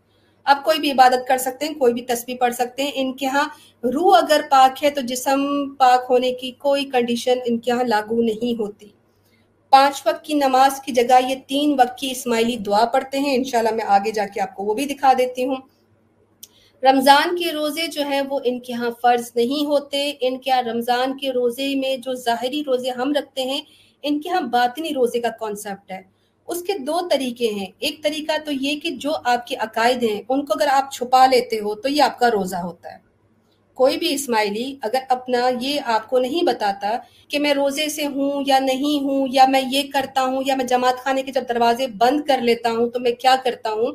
اب 0.46 0.64
کوئی 0.64 0.80
بھی 0.80 0.92
عبادت 0.92 1.28
کر 1.28 1.38
سکتے 1.38 1.66
ہیں، 1.66 1.74
کوئی 1.74 1.94
بھی 1.94 2.02
تسبیح 2.02 2.36
پڑھ 2.40 2.54
سکتے 2.54 2.84
ہیں۔ 2.84 2.92
ان 2.94 3.14
کے 3.14 3.28
ہاں 3.28 3.48
روح 3.84 4.18
اگر 4.18 4.42
پاک 4.50 4.84
ہے 4.84 4.90
تو 4.90 5.02
جسم 5.02 5.40
پاک 5.76 6.06
ہونے 6.10 6.32
کی 6.32 6.52
کوئی 6.58 6.86
کنڈیشن 6.86 7.40
ان 7.46 7.58
کے 7.58 7.72
ہاں 7.72 7.84
لاگو 7.84 8.22
نہیں 8.22 8.60
ہوتی۔ 8.60 8.88
پانچ 9.72 10.02
وقت 10.06 10.26
کی 10.26 10.34
نماز 10.34 10.82
کی 10.82 10.92
جگہ 10.92 11.20
یہ 11.28 11.36
تین 11.48 11.76
وقت 11.80 11.98
کی 11.98 12.12
اسماعیلی 12.12 12.58
دعا 12.58 12.86
پڑھتے 12.86 13.20
ہیں۔ 13.20 13.36
انشاءاللہ 13.36 13.72
میں 13.72 13.86
آگے 13.88 14.12
جا 14.12 14.26
کے 14.34 14.42
آپ 14.42 14.56
کو 14.56 14.64
وہ 14.64 14.74
بھی 14.74 14.86
دکھا 14.86 15.14
دیتی 15.18 15.46
ہوں۔ 15.46 15.56
رمضان 16.84 17.36
کے 17.38 17.52
روزے 17.52 17.88
جو 17.88 18.04
ہیں 18.04 18.22
وہ 18.30 18.40
ان 18.44 18.60
کے 18.60 18.74
ہاں 18.74 18.90
فرض 19.02 19.32
نہیں 19.36 19.66
ہوتے۔ 19.66 20.12
ان 20.20 20.38
کے 20.38 20.52
ہاں 20.52 20.62
رمضان 20.62 21.18
کے 21.18 21.32
روزے 21.32 21.76
میں 21.76 21.98
جو 21.98 22.14
ظاہری 22.14 22.64
روزے 22.64 22.90
ہم 22.90 23.14
رکھتے 23.14 23.42
ہیں، 23.42 23.62
ان 24.04 24.22
کے 24.22 24.30
ہاں 24.30 24.42
باطنی 24.42 24.94
روزے 24.94 25.20
کا 25.20 25.30
کانسیپٹ 25.40 25.92
ہے۔ 25.92 26.02
اس 26.50 26.62
کے 26.62 26.78
دو 26.78 27.08
طریقے 27.12 27.48
ہیں۔ 27.48 27.66
ایک 27.80 28.04
طریقہ 28.04 28.32
تو 28.46 28.52
یہ 28.52 28.80
کہ 28.80 28.90
جو 28.90 29.12
آپ 29.24 29.48
کے 29.48 29.56
عقائد 29.56 30.04
ہیں، 30.04 30.22
ان 30.30 30.46
کو 30.46 30.54
اگر 30.54 30.68
آپ 30.72 30.92
چھپا 30.92 31.26
لیتے 31.26 31.60
ہو 31.60 31.76
تو 31.76 31.90
یہ 31.90 32.02
آپ 32.02 32.20
کا 32.20 32.32
روزہ 32.32 32.56
ہوتا 32.56 32.92
ہے۔ 32.92 33.10
کوئی 33.74 33.98
بھی 33.98 34.14
اسماعیلی 34.14 34.76
اگر 34.82 35.00
اپنا 35.10 35.50
یہ 35.62 35.80
آپ 35.86 36.10
کو 36.10 36.20
نہیں 36.20 36.46
بتاتا 36.46 36.98
کہ 37.28 37.40
میں 37.40 37.54
روزے 37.54 37.90
سے 37.90 38.08
ہوں 38.08 38.44
یا 38.48 38.60
نہیں 38.60 39.04
ہوں 39.04 39.28
یا 39.32 39.46
میں 39.50 39.62
یہ 39.72 39.82
کرتا 39.94 40.24
ہوں 40.24 40.44
یا 40.46 40.56
میں 40.56 40.66
جماعت 40.66 40.96
خانے 40.98 41.24
کے 41.24 41.32
جب 41.32 41.44
دروازے 41.50 41.88
بند 41.88 42.22
کر 42.22 42.42
لیتا 42.42 42.72
ہوں 42.72 42.90
تو 42.90 43.00
میں 43.00 43.12
کیا 43.12 43.36
کرتا 43.44 43.72
ہوں؟ 43.72 43.92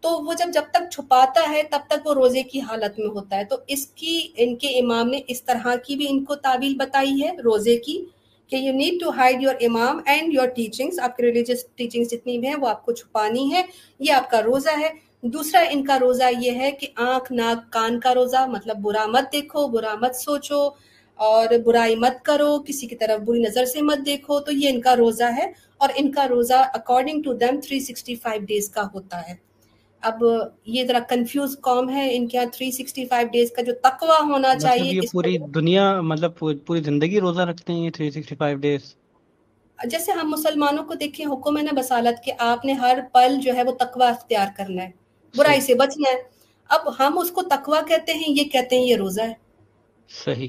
تو 0.00 0.10
وہ 0.10 0.34
جب 0.34 0.46
جب 0.54 0.62
تک 0.70 0.90
چھپاتا 0.92 1.50
ہے 1.50 1.62
تب 1.70 1.78
تک 1.88 2.06
وہ 2.06 2.14
روزے 2.14 2.42
کی 2.42 2.60
حالت 2.60 2.98
میں 2.98 3.08
ہوتا 3.08 3.36
ہے۔ 3.36 3.44
تو 3.44 3.56
اس 3.66 3.86
کی، 3.86 4.28
ان 4.36 4.56
کے 4.56 4.68
امام 4.68 5.08
نے 5.08 5.20
اس 5.28 5.42
طرح 5.42 5.76
کی 5.76 5.96
بھی 5.96 6.06
ان 6.10 6.24
کو 6.24 6.34
تعویل 6.34 6.74
بتائی 6.74 7.22
ہے، 7.22 7.30
روزے 7.44 7.76
کی 7.76 8.04
کہ 8.48 8.56
you 8.56 8.72
need 8.72 9.00
to 9.00 9.10
hide 9.10 9.42
your 9.42 9.54
imam 9.60 10.00
and 10.06 10.34
your 10.34 10.46
teachings 10.46 11.00
آپ 11.00 11.16
کی 11.16 11.22
ریلیجیس 11.22 11.64
ٹیچنگس 11.74 12.10
جتنی 12.10 12.38
بھی 12.38 12.48
ہیں 12.48 12.54
وہ 12.54 12.68
آپ 12.68 12.84
کو 12.84 12.92
چھپانی 12.92 13.52
ہے 13.52 13.62
یہ 13.98 14.12
آپ 14.12 14.30
کا 14.30 14.42
روزہ 14.42 14.78
ہے۔ 14.80 14.88
دوسرا 15.22 15.64
ان 15.70 15.84
کا 15.84 15.98
روزہ 15.98 16.24
یہ 16.40 16.50
ہے 16.50 16.70
کہ 16.70 16.86
آنکھ، 16.96 17.32
ناک، 17.32 17.72
کان 17.72 18.00
کا 18.00 18.14
روزہ 18.14 18.46
مطلب 18.46 18.76
برا 18.76 19.06
مت 19.06 19.32
دیکھو، 19.32 19.68
برا 19.68 19.94
مت 20.00 20.14
سوچو 20.14 20.68
اور 21.14 21.46
برائی 21.64 21.96
مت 21.96 22.24
کرو، 22.24 22.58
کسی 22.62 22.86
کی 22.86 22.96
طرف 22.96 23.20
بری 23.20 23.40
نظر 23.40 23.64
سے 23.64 23.82
مت 23.82 24.06
دیکھو۔ 24.06 24.40
تو 24.40 24.52
یہ 24.52 24.68
ان 24.68 24.80
کا 24.80 24.96
روزہ 24.96 25.24
ہے 25.36 25.52
اور 25.78 25.88
ان 25.94 26.12
کا 26.12 26.28
روزہ 26.28 26.62
اکارڈنگ 26.74 27.22
ٹو 27.22 27.32
دیم 27.32 27.60
365 27.60 28.46
ڈیز 28.46 28.70
کا 28.70 28.86
ہوتا 28.94 29.28
ہے۔ 29.28 29.47
اب 30.00 30.24
یہ 30.64 30.84
ذرا 30.84 30.98
کنفیوز 31.08 31.60
قوم 31.60 31.90
ہے 31.90 32.16
ان 32.16 32.28
کے 32.28 32.38
یہاں 32.38 32.46
365 32.46 33.30
ڈیز 33.32 33.50
کا 33.50 33.62
جو 33.62 33.72
تقوی 33.82 34.16
ہونا 34.22 34.38
مطلب 34.38 34.60
چاہیے 34.60 34.92
یہ 34.92 35.00
پوری 35.12 35.38
دنیا 35.38 36.00
مطلب 36.00 36.38
پوری 36.38 36.82
زندگی 36.82 37.20
روزہ 37.20 37.40
رکھتے 37.40 37.72
ہیں 37.72 37.84
یہ 37.84 37.90
365 38.02 38.54
ڈیز 38.54 38.80
جیسے 39.84 40.12
ہم 40.12 40.30
مسلمانوں 40.30 40.84
کو 40.84 40.94
دیکھیں 40.94 41.26
حکم 41.26 41.58
ہے 41.58 41.62
نا 41.62 41.80
بسالت 41.80 42.24
کہ 42.24 42.32
آپ 42.38 42.64
نے 42.64 42.72
ہر 42.72 42.98
پل 43.12 43.40
جو 43.40 43.54
ہے 43.54 43.62
وہ 43.62 43.72
تقوی 43.72 44.06
اختیار 44.06 44.46
کرنا 44.56 44.82
ہے 44.82 44.90
برائی 45.36 45.60
سے 45.60 45.74
بچنا 45.74 46.10
ہے۔ 46.10 46.22
اب 46.68 46.98
ہم 46.98 47.18
اس 47.18 47.30
کو 47.30 47.42
تقوی 47.42 47.78
کہتے 47.88 48.12
ہیں 48.12 48.24
یہ 48.28 48.44
کہتے 48.44 48.78
ہیں 48.78 48.86
یہ 48.86 48.96
روزہ 48.96 49.22
ہے۔ 49.22 49.34
صحیح۔ 50.24 50.48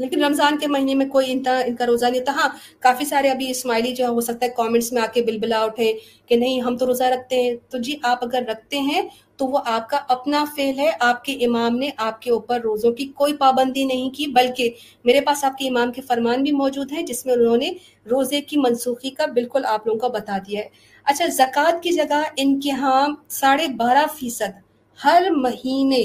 لیکن 0.00 0.24
رمضان 0.24 0.58
کے 0.58 0.66
مہینے 0.66 0.94
میں 0.94 1.06
کوئی 1.06 1.32
ان 1.32 1.42
کا 1.76 1.86
روزہ 1.86 2.06
نہیں 2.06 2.24
تھا۔ 2.24 2.32
ہاں 2.32 2.48
کافی 2.80 3.04
سارے 3.04 3.30
ابھی 3.30 3.50
اسماعیلی 3.50 3.94
جو 3.94 4.06
ہو 4.06 4.20
سکتا 4.20 4.46
ہے 4.46 4.50
کامنٹس 4.56 4.92
میں 4.92 5.02
آ 5.02 5.06
کے 5.14 5.22
بل 5.22 5.38
بلا 5.38 5.62
اٹھے 5.62 5.92
کہ 6.26 6.36
نہیں، 6.36 6.60
ہم 6.60 6.76
تو 6.76 6.86
روزہ 6.86 7.04
رکھتے 7.04 7.42
ہیں۔ 7.42 7.54
تو 7.70 7.78
جی 7.78 7.96
آپ 8.02 8.24
اگر 8.24 8.42
رکھتے 8.48 8.78
ہیں 8.80 9.02
تو 9.36 9.46
وہ 9.46 9.58
آپ 9.66 9.88
کا 9.90 9.98
اپنا 10.08 10.44
فعل 10.56 10.78
ہے۔ 10.78 10.90
آپ 11.00 11.24
کے 11.24 11.32
امام 11.46 11.76
نے 11.76 11.90
آپ 11.96 12.20
کے 12.22 12.30
اوپر 12.30 12.60
روزوں 12.60 12.92
کی 12.92 13.06
کوئی 13.14 13.34
پابندی 13.36 13.84
نہیں 13.84 14.10
کی، 14.10 14.26
بلکہ 14.26 14.70
میرے 15.04 15.20
پاس 15.20 15.44
آپ 15.44 15.58
کے 15.58 15.68
امام 15.68 15.92
کے 15.92 16.02
فرمان 16.02 16.42
بھی 16.42 16.52
موجود 16.52 16.92
ہیں، 16.92 17.02
جس 17.02 17.24
میں 17.26 17.34
انہوں 17.34 17.56
نے 17.56 17.70
روزے 18.10 18.40
کی 18.40 18.56
منسوخی 18.56 19.10
کا 19.10 19.26
بالکل 19.26 19.64
آپ 19.64 19.86
لوگوں 19.86 20.00
کو 20.00 20.08
بتا 20.08 20.38
دیا 20.38 20.60
ہے۔ 20.60 20.68
اچھا 21.06 21.26
زکوٰۃ 21.26 21.82
کی 21.82 21.90
جگہ 21.90 22.22
ان 22.36 22.58
کے 22.60 22.70
ہاں 22.70 23.06
ساڑھے 23.28 23.68
بارہ 23.76 24.06
فیصد 24.18 24.58
ہر 24.98 25.30
مہینے 25.36 26.04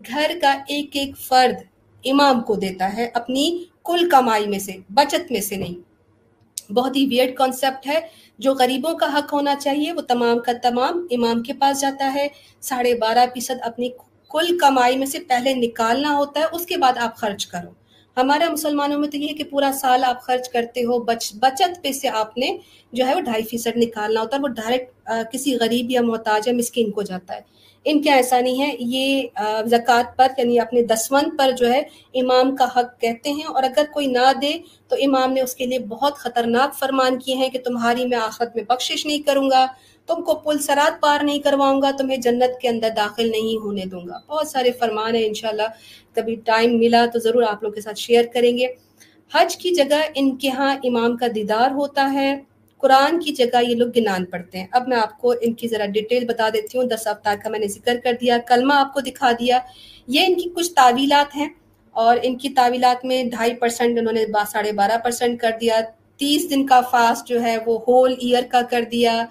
گھر 0.00 0.30
کا 0.40 0.52
ایک 0.68 0.96
ایک 0.96 1.16
فرد 1.18 1.62
امام 2.04 2.40
کو 2.40 2.54
دیتا 2.54 2.96
ہے 2.96 3.10
اپنی 3.14 3.64
کل 3.84 4.08
کمائی 4.08 4.46
میں 4.46 4.58
سے، 4.58 4.72
بچت 4.88 5.32
میں 5.32 5.40
سے 5.40 5.56
نہیں۔ 5.56 5.94
بہت 6.72 6.96
ہی 6.96 7.06
ویئرڈ 7.06 7.34
کانسیپٹ 7.34 7.86
ہے۔ 7.86 8.00
جو 8.38 8.54
غریبوں 8.54 8.98
کا 8.98 9.18
حق 9.18 9.32
ہونا 9.32 9.54
چاہیے، 9.54 9.92
وہ 9.92 10.00
تمام 10.00 10.38
کا 10.38 10.52
تمام 10.62 11.06
امام 11.10 11.42
کے 11.42 11.52
پاس 11.52 11.80
جاتا 11.80 12.14
ہے۔ 12.14 12.28
ساڑھے 12.60 12.94
بارہ 12.94 13.26
فیصد 13.34 13.62
اپنی 13.62 13.88
کل 14.30 14.58
کمائی 14.58 14.98
میں 14.98 15.06
سے 15.06 15.18
پہلے 15.20 15.54
نکالنا 15.54 16.16
ہوتا 16.16 16.40
ہے، 16.40 16.44
اس 16.52 16.66
کے 16.66 16.76
بعد 16.76 16.92
آپ 16.96 17.16
خرچ 17.16 17.46
کرو۔ 17.46 17.83
ہمارے 18.16 18.44
مسلمانوں 18.52 18.98
میں 18.98 19.08
تو 19.08 19.16
یہ 19.16 19.28
ہے 19.28 19.34
کہ 19.34 19.44
پورا 19.44 19.70
سال 19.74 20.04
آپ 20.04 20.22
خرچ 20.22 20.48
کرتے 20.48 20.84
ہو، 20.84 20.98
بچ، 20.98 21.32
بچت 21.34 21.82
پہ 21.82 21.92
سے 21.92 22.08
آپ 22.08 22.36
نے 22.38 22.56
جو 22.92 23.06
ہے 23.06 23.14
وہ 23.14 23.20
ڈھائی 23.20 23.42
فیصد 23.42 23.76
نکالنا 23.76 24.20
ہوتا 24.20 24.36
ہے 24.36 24.42
وہ 24.42 24.48
ڈائریکٹ 24.48 25.10
کسی 25.32 25.56
غریب 25.56 25.90
یا 25.90 26.02
محتاج 26.02 26.48
یا 26.48 26.54
مسکین 26.54 26.90
کو 26.90 27.02
جاتا 27.02 27.34
ہے۔ 27.34 27.40
ان 27.86 28.02
کے 28.02 28.10
ایسا 28.10 28.40
نہیں 28.40 28.62
ہے، 28.62 28.70
یہ 28.78 29.26
زکوٰۃ 29.66 30.16
پر 30.16 30.26
یعنی 30.38 30.60
اپنے 30.60 30.82
دسوند 30.82 31.38
پر 31.38 31.50
جو 31.50 31.72
ہے 31.72 31.80
امام 32.14 32.54
کا 32.56 32.66
حق 32.76 33.00
کہتے 33.00 33.30
ہیں 33.30 33.44
اور 33.44 33.62
اگر 33.62 33.84
کوئی 33.92 34.06
نہ 34.06 34.32
دے 34.42 34.52
تو 34.88 34.96
امام 34.96 35.32
نے 35.32 35.40
اس 35.40 35.54
کے 35.54 35.66
لیے 35.66 35.78
بہت 35.78 36.16
خطرناک 36.16 36.78
فرمان 36.78 37.18
کیے 37.18 37.34
ہیں 37.34 37.48
کہ 37.48 37.58
تمہاری 37.64 38.04
میں 38.04 38.18
آخرت 38.18 38.56
میں 38.56 38.64
بخشش 38.64 39.06
نہیں 39.06 39.22
کروں 39.22 39.50
گا۔ 39.50 39.66
تم 40.06 40.22
کو 40.22 40.34
پل 40.34 40.58
سرات 40.58 41.02
پار 41.02 41.24
نہیں 41.24 41.38
کرواؤں 41.38 41.82
گا، 41.82 41.90
تمہیں 41.98 42.16
جنت 42.16 42.60
کے 42.60 42.68
اندر 42.68 42.88
داخل 42.96 43.30
نہیں 43.30 43.62
ہونے 43.64 43.84
دوں 43.84 44.08
گا۔ 44.08 44.18
بہت 44.28 44.48
سارے 44.48 44.72
فرمان 44.72 45.14
ہیں، 45.14 45.26
انشاءاللہ 45.26 45.68
کبھی 46.14 46.34
ٹائم 46.34 46.78
ملا 46.78 47.06
تو 47.12 47.18
ضرور 47.18 47.42
آپ 47.42 47.62
لوگ 47.62 47.72
کے 47.72 47.80
ساتھ 47.80 47.98
شیئر 47.98 48.24
کریں 48.34 48.58
گے۔ 48.58 48.66
حج 49.34 49.56
کی 49.56 49.70
جگہ 49.70 50.02
ان 50.14 50.36
کے 50.36 50.48
ہاں 50.48 50.76
امام 50.84 51.16
کا 51.16 51.26
دیدار 51.34 51.70
ہوتا 51.70 52.12
ہے۔ 52.12 52.40
قرآن 52.78 53.20
کی 53.20 53.32
جگہ 53.32 53.62
یہ 53.68 53.74
لوگ 53.74 53.88
گنان 53.96 54.24
پڑھتے 54.24 54.58
ہیں۔ 54.58 54.66
اب 54.70 54.88
میں 54.88 54.96
آپ 54.96 55.18
کو 55.18 55.34
ان 55.40 55.54
کی 55.54 55.68
ذرا 55.68 55.86
ڈیٹیل 55.86 56.24
بتا 56.24 56.48
دیتی 56.52 56.78
ہوں۔ 56.78 56.84
دس 56.84 57.06
ہفتہ 57.06 57.28
کا 57.42 57.50
میں 57.50 57.58
نے 57.58 57.66
ذکر 57.66 57.96
کر 58.04 58.12
دیا، 58.20 58.38
کلمہ 58.38 58.74
آپ 58.74 58.94
کو 58.94 59.00
دکھا 59.00 59.32
دیا۔ 59.32 59.58
یہ 60.06 60.20
ان 60.26 60.34
کی 60.34 60.50
کچھ 60.54 60.72
تعویلات 60.72 61.36
ہیں 61.36 61.48
اور 61.90 62.16
ان 62.22 62.36
کی 62.36 62.48
تعویلات 62.48 63.04
میں 63.04 63.24
ڈھائی 63.24 63.54
پرسنٹ 63.54 63.98
انہوں 63.98 64.12
نے 64.12 64.24
ساڑھے 64.50 64.72
بارہ 64.72 64.98
پرسنٹ 64.98 65.40
کر 65.40 65.50
دیا۔ 65.60 65.80
تیس 66.16 66.50
دن 66.50 66.66
کا 66.66 66.80
فاسٹ 66.80 67.28
جو 67.28 67.42
ہے 67.42 67.56
وہ 67.66 67.78
ہول 67.88 68.14
ایئر 68.20 68.42
کا 68.50 68.60
کر 68.70 68.84
دیا۔ 68.92 69.26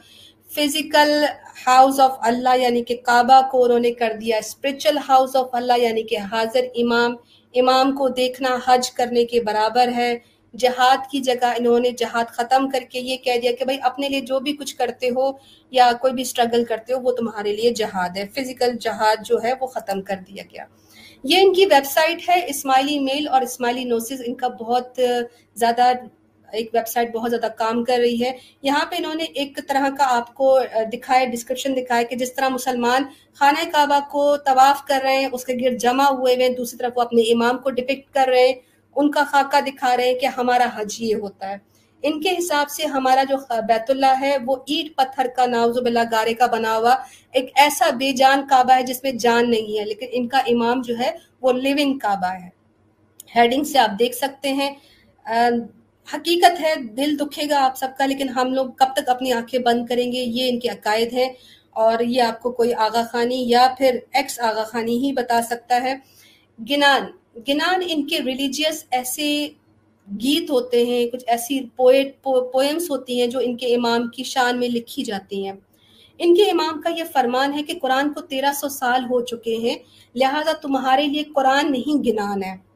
فزیکل 0.55 1.23
ہاؤس 1.65 1.99
آف 1.99 2.17
اللہ 2.21 2.57
یعنی 2.57 2.83
کہ 2.83 2.95
کعبہ 3.05 3.41
کو 3.51 3.63
انہوں 3.65 3.79
نے 3.79 3.91
کر 3.93 4.13
دیا 4.21 4.37
اسپرچل 4.37 4.97
ہاؤس 5.07 5.35
آف 5.35 5.53
اللہ 5.53 5.77
یعنی 5.77 6.03
کہ 6.03 6.17
حاضر 6.31 6.67
امام 6.75 7.15
امام 7.53 7.95
کو 7.95 8.09
دیکھنا 8.17 8.57
حج 8.67 8.91
کرنے 8.91 9.25
کے 9.25 9.41
برابر 9.41 9.91
ہے 9.95 10.13
جہاد 10.53 11.09
کی 11.11 11.19
جگہ 11.21 11.53
انہوں 11.57 11.79
نے 11.79 11.91
جہاد 11.97 12.31
ختم 12.31 12.69
کر 12.69 12.83
کے 12.89 12.99
یہ 12.99 13.17
کہہ 13.23 13.39
دیا 13.41 13.51
کہ 13.59 13.65
بھائی 13.65 13.77
اپنے 13.83 14.09
لیے 14.09 14.21
جو 14.21 14.39
بھی 14.39 14.53
کچھ 14.53 14.75
کرتے 14.75 15.09
ہو 15.09 15.31
یا 15.71 15.91
کوئی 16.01 16.13
بھی 16.13 16.21
اسٹرگل 16.21 16.63
کرتے 16.65 16.93
ہو 16.93 16.99
وہ 17.01 17.11
تمہارے 17.11 17.55
لیے 17.55 17.71
جہاد 17.73 18.17
ہے 18.17 18.25
فزیکل 18.35 18.77
جہاد 18.81 19.25
جو 19.25 19.43
ہے 19.43 19.53
وہ 19.61 19.67
ختم 19.67 20.01
کر 20.01 20.19
دیا 20.27 20.43
گیا 20.51 20.65
یہ 21.23 21.41
ان 21.41 21.53
کی 21.53 21.65
ویب 21.65 21.85
سائٹ 21.85 22.29
ہے 22.29 22.39
اسماعیلی 22.47 22.99
میل 22.99 23.27
اور 23.27 23.41
اسماعیلی 23.41 23.83
نوسز 23.83 24.21
ان 24.25 24.35
کا 24.35 24.47
بہت 24.59 24.99
زیادہ 25.57 25.91
ایک 26.53 26.69
ویب 26.73 26.87
سائٹ 26.87 27.11
بہت 27.13 27.29
زیادہ 27.29 27.51
کام 27.51 27.83
کر 27.83 27.97
رہی 27.97 28.23
ہے۔ 28.23 28.31
یہاں 28.61 28.85
پہ 28.85 28.95
انہوں 28.97 29.15
نے 29.15 29.23
ایک 29.23 29.59
طرح 29.67 29.87
کا 29.97 30.05
آپ 30.07 30.33
کو 30.33 30.59
دکھایا 30.93 31.25
ڈسکرپشن 31.25 31.75
دکھایا 31.75 32.03
کہ 32.03 32.15
جس 32.15 32.33
طرح 32.35 32.49
مسلمان 32.49 33.03
خانہ 33.33 33.69
کعبہ 33.71 33.99
کو 34.11 34.37
طواف 34.37 34.83
کر 34.85 34.99
رہے 35.03 35.17
ہیں، 35.17 35.29
اس 35.31 35.45
کے 35.45 35.53
گرد 35.53 35.79
جمع 35.81 36.09
ہوئے 36.09 36.35
ہوئے 36.35 36.49
دوسری 36.49 36.77
طرف 36.77 36.91
وہ 36.95 37.01
اپنے 37.01 37.21
امام 37.21 37.57
کو 37.57 37.69
ڈپکٹ 37.69 38.13
کر 38.13 38.27
رہے 38.27 38.47
ہیں۔ 38.47 38.53
ان 38.95 39.11
کا 39.11 39.23
خاکہ 39.23 39.61
دکھا 39.61 39.97
رہے 39.97 40.05
ہیں 40.05 40.19
کہ 40.19 40.25
ہمارا 40.25 40.67
حج 40.75 40.95
یہ 40.99 41.15
ہوتا 41.15 41.49
ہے۔ 41.49 41.57
ان 42.03 42.21
کے 42.21 42.29
حساب 42.37 42.69
سے 42.69 42.85
ہمارا 42.85 43.23
جو 43.29 43.37
بیت 43.67 43.89
اللہ 43.89 44.19
ہے، 44.21 44.37
وہ 44.45 44.55
اینٹ 44.67 44.95
پتھر 44.95 45.27
کا 45.35 45.45
ناوز 45.45 45.77
باللہ، 45.77 45.99
گارے 46.11 46.33
کا 46.33 46.45
بنا 46.45 46.77
ہوا 46.77 46.95
ایک 47.31 47.51
ایسا 47.55 47.89
بے 47.89 48.11
جان 48.11 48.47
کعبہ 48.47 48.75
ہے 48.75 48.83
جس 48.83 49.03
میں 49.03 49.11
جان 49.11 49.49
نہیں 49.49 49.79
ہے، 49.79 49.85
لیکن 49.85 50.05
ان 50.11 50.27
کا 50.27 50.37
امام 50.37 50.81
جو 50.81 50.97
ہے، 50.99 51.11
وہ 51.41 51.53
لیونگ 51.53 51.97
کعبہ 51.97 52.33
ہے۔ 52.33 52.49
ہیڈنگ 53.35 53.63
سے 53.63 53.79
آپ 53.79 53.99
دیکھ 53.99 54.15
سکتے 54.15 54.53
ہیں۔ 54.53 54.71
حقیقت 56.13 56.61
ہے، 56.61 56.75
دل 56.97 57.17
دکھے 57.19 57.49
گا 57.49 57.65
آپ 57.65 57.77
سب 57.77 57.87
کا، 57.97 58.05
لیکن 58.05 58.29
ہم 58.29 58.53
لوگ 58.53 58.65
کب 58.65 58.85
تک 58.95 59.09
اپنی 59.09 59.33
آنکھیں 59.33 59.59
بند 59.59 59.85
کریں 59.85 60.11
گے، 60.11 60.17
یہ 60.17 60.49
ان 60.49 60.59
کے 60.59 60.69
عقائد 60.69 61.13
ہیں 61.13 61.33
اور 61.69 61.99
یہ 61.99 62.21
آپ 62.21 62.41
کو 62.41 62.51
کوئی 62.51 62.73
آغا 62.73 63.03
خانی 63.11 63.43
یا 63.49 63.67
پھر 63.77 63.97
ایکس 64.13 64.39
آغا 64.39 64.63
خانی 64.63 64.97
ہی 64.97 65.11
بتا 65.13 65.41
سکتا 65.41 65.81
ہے۔ 65.83 65.95
گنان 66.69 67.01
گنان 67.47 67.81
ان 67.87 68.07
کے 68.07 68.19
ریلیجیس 68.25 68.85
ایسے 68.91 69.47
گیت 70.07 70.49
ہوتے 70.49 70.85
ہیں، 70.85 71.05
کچھ 71.07 71.23
ایسی 71.27 71.59
پوئٹ 71.75 72.23
پوئمس 72.23 72.89
ہوتی 72.89 73.19
ہیں 73.19 73.27
جو 73.27 73.39
ان 73.43 73.57
کے 73.57 73.75
امام 73.75 74.07
کی 74.07 74.23
شان 74.23 74.59
میں 74.59 74.69
لکھی 74.69 75.03
جاتی 75.03 75.45
ہیں۔ 75.45 75.53
ان 76.17 76.35
کے 76.35 76.43
امام 76.43 76.81
کا 76.81 76.89
یہ 76.89 77.03
فرمان 77.13 77.53
ہے 77.53 77.63
کہ 77.63 77.73
قرآن 77.81 78.13
کو 78.13 78.21
تیرہ 78.21 78.51
سو 78.53 78.69
سال 78.69 79.05
ہو 79.05 79.21
چکے 79.21 79.57
ہیں، 79.57 79.75
لہٰذا 80.15 80.51
تمہارے 80.51 81.07
لیے 81.07 81.23
قرآن 81.23 81.71
نہیں 81.71 82.03
گنان 82.03 82.43
ہے۔ 82.43 82.72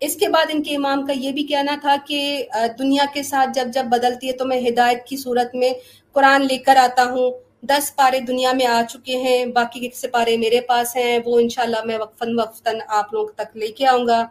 اس 0.00 0.16
کے 0.16 0.28
بعد 0.28 0.46
ان 0.48 0.62
کے 0.62 0.76
امام 0.76 1.04
کا 1.06 1.12
یہ 1.12 1.32
بھی 1.32 1.42
کہنا 1.46 1.76
تھا 1.80 1.94
کہ 2.06 2.46
دنیا 2.78 3.04
کے 3.14 3.22
ساتھ 3.22 3.50
جب 3.54 3.68
جب 3.74 3.84
بدلتی 3.84 4.28
ہے 4.28 4.32
تو 4.32 4.44
میں 4.44 4.60
ہدایت 4.68 5.04
کی 5.04 5.16
صورت 5.16 5.54
میں 5.54 5.70
قرآن 6.12 6.46
لے 6.46 6.58
کر 6.58 6.76
آتا 6.76 7.04
ہوں۔ 7.04 7.30
دس 7.62 7.94
پارے 7.96 8.20
دنیا 8.20 8.52
میں 8.52 8.66
آ 8.66 8.80
چکے 8.88 9.16
ہیں، 9.16 9.44
باقی 9.46 9.80
کے 9.80 10.08
پارے 10.08 10.36
میرے 10.36 10.60
پاس 10.60 10.96
ہیں، 10.96 11.18
وہ 11.24 11.38
انشاءاللہ 11.40 11.84
میں 11.84 11.98
وقفاً 11.98 12.34
وقفاً 12.38 12.78
آپ 12.88 13.12
لوگوں 13.14 13.32
تک 13.36 13.56
لے 13.56 13.66
کے 13.68 13.86
آؤں 13.86 14.06
گا۔ 14.06 14.26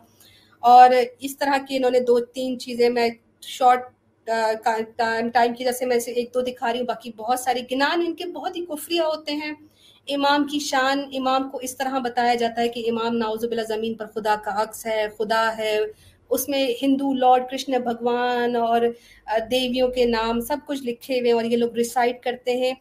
اور 0.64 0.90
اس 1.20 1.38
طرح 1.38 1.58
کی 1.68 1.76
انہوں 1.76 1.92
نے 1.92 2.00
دو 2.00 2.20
تین 2.36 2.60
چیزیں 2.60 2.90
میں 2.90 3.10
شارٹ 3.42 3.88
ٹائم 5.34 5.54
کی 5.54 5.64
جیسے 5.64 5.86
میں 5.86 6.00
سے 6.00 6.12
ایک 6.12 6.34
دو 6.34 6.42
دکھا 6.42 6.72
رہی 6.72 6.80
ہوں، 6.80 6.88
باقی 6.88 7.12
بہت 7.18 7.40
ساری 7.40 7.62
گنان 7.72 8.02
ان 8.06 8.14
کے 8.16 8.26
بہت 8.26 8.58
ہی 8.58 8.66
کفریہ 8.66 9.02
ہوتے 9.02 9.34
ہیں۔ 9.34 9.52
امام 10.10 10.46
کی 10.48 10.60
شان 10.60 11.00
امام 11.14 11.50
کو 11.50 11.58
اس 11.58 11.76
طرح 11.78 11.98
بتایا 12.00 12.34
جاتا 12.36 12.62
ہے 12.62 12.70
کہ 12.70 12.84
امام 12.90 13.16
ناوز 13.18 13.46
باللہ 13.46 13.66
زمین 13.68 13.94
پر 13.94 14.06
خدا 14.06 14.36
کا 14.44 14.62
عکس 14.62 14.86
ہے، 14.86 15.08
خدا 15.18 15.58
ہے، 15.58 15.78
اس 16.30 16.48
میں 16.50 16.66
ہندو 16.82 17.14
لارڈ 17.14 17.44
کرشن، 17.52 17.72
بھگوان 17.84 18.56
اور 18.56 18.82
دیویوں 19.52 19.88
کے 19.88 20.06
نام 20.06 20.40
سب 20.42 20.58
کچھ 20.66 20.84
لکھے 20.84 21.20
ہوئے 21.20 21.32
اور 21.32 21.44
یہ 21.44 21.58
لوگ 21.58 21.76
ریسائٹ 21.76 22.24
کرتے 22.24 22.58
ہیں۔ 22.58 22.74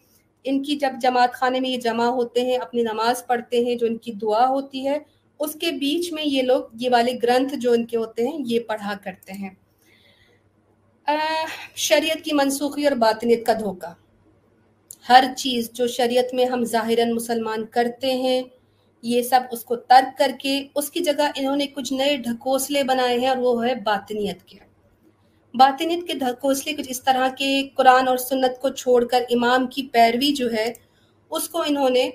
ان 0.45 0.63
کی 0.63 0.77
جب 0.77 0.93
جماعت 1.03 1.33
خانے 1.33 1.61
میں 1.61 1.71
یہ 1.71 1.77
جمع 1.77 2.07
ہوتے 2.07 2.41
ہیں، 2.41 2.57
اپنی 2.57 2.83
نماز 2.83 3.27
پڑھتے 3.27 3.65
ہیں، 3.65 3.75
جو 3.75 3.87
ان 3.87 3.97
کی 3.97 4.13
دعا 4.13 4.49
ہوتی 4.49 4.87
ہے، 4.87 4.99
اس 5.41 5.55
کے 5.55 5.71
بیچ 5.71 6.13
میں 6.13 6.25
یہ 6.27 6.43
لوگ، 6.43 6.63
یہ 6.73 6.89
والے 6.93 7.13
گرنتھ 7.23 7.55
جو 7.57 7.73
ان 7.73 7.87
کے 7.87 7.97
ہوتے 7.97 8.29
ہیں، 8.29 8.39
یہ 8.47 8.61
پڑھا 8.61 8.95
کرتے 9.05 9.33
ہیں۔ 9.33 9.51
شریعت 11.75 12.25
کی 12.25 12.33
منسوخی 12.33 12.87
اور 12.87 12.97
باطنیت 12.97 13.47
کا 13.47 13.53
دھوکہ۔ 13.53 13.93
ہر 15.09 15.25
چیز 15.37 15.71
جو 15.73 15.87
شریعت 15.87 16.35
میں 16.35 16.45
ہم 16.45 16.65
ظاہراً 16.65 17.13
مسلمان 17.13 17.67
کرتے 17.67 18.15
ہیں، 18.15 18.43
یہ 19.03 19.23
سب 19.23 19.41
اس 19.53 19.65
کو 19.65 19.77
ترک 19.77 20.19
کر 20.19 20.31
کے 20.41 20.67
اس 20.75 20.91
کی 20.91 21.01
جگہ 21.01 21.31
انہوں 21.37 21.57
نے 21.57 21.67
کچھ 21.67 21.93
نئے 21.93 22.17
ڈھکوسلے 22.17 22.83
بنائے 22.85 23.19
ہیں 23.19 23.29
اور 23.29 23.37
وہ 23.37 23.67
ہے 23.67 23.75
باطنیت 23.75 24.43
کے۔ 24.43 24.59
باطنیت 25.55 26.07
کے 26.07 26.15
دھکوسلے 26.15 26.73
کچھ 26.73 26.91
اس 26.91 27.03
طرح 27.03 27.29
کے 27.39 27.69
قرآن 27.75 28.09
اور 28.09 28.17
سنت 28.17 28.61
کو 28.61 28.69
چھوڑ 28.69 29.05
کر 29.05 29.23
امام 29.31 29.67
کی 29.67 29.83
پیروی 29.93 30.33
جو 30.33 30.53
ہے، 30.53 30.73
اس 31.31 31.49
کو 31.49 31.63
انہوں 31.67 31.91
نے 31.91 32.11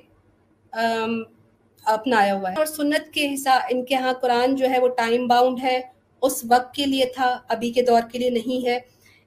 اپنایا 1.85 2.35
ہوا 2.35 2.51
ہے۔ 2.51 2.55
اور 2.55 2.65
سنت 2.65 3.13
کے 3.13 3.33
حساب 3.33 3.61
ان 3.69 3.85
کے 3.85 3.95
ہاں 3.95 4.13
قرآن 4.13 4.55
جو 4.55 4.69
ہے 4.69 4.79
وہ 4.79 4.87
ٹائم 4.87 5.27
باؤنڈ 5.27 5.63
ہے، 5.63 5.81
اس 6.21 6.43
وقت 6.49 6.73
کے 6.73 6.85
لیے 6.85 7.05
تھا، 7.15 7.37
ابھی 7.47 7.71
کے 7.71 7.81
دور 7.81 8.01
کے 8.11 8.19
لیے 8.19 8.29
نہیں 8.29 8.65
ہے۔ 8.67 8.79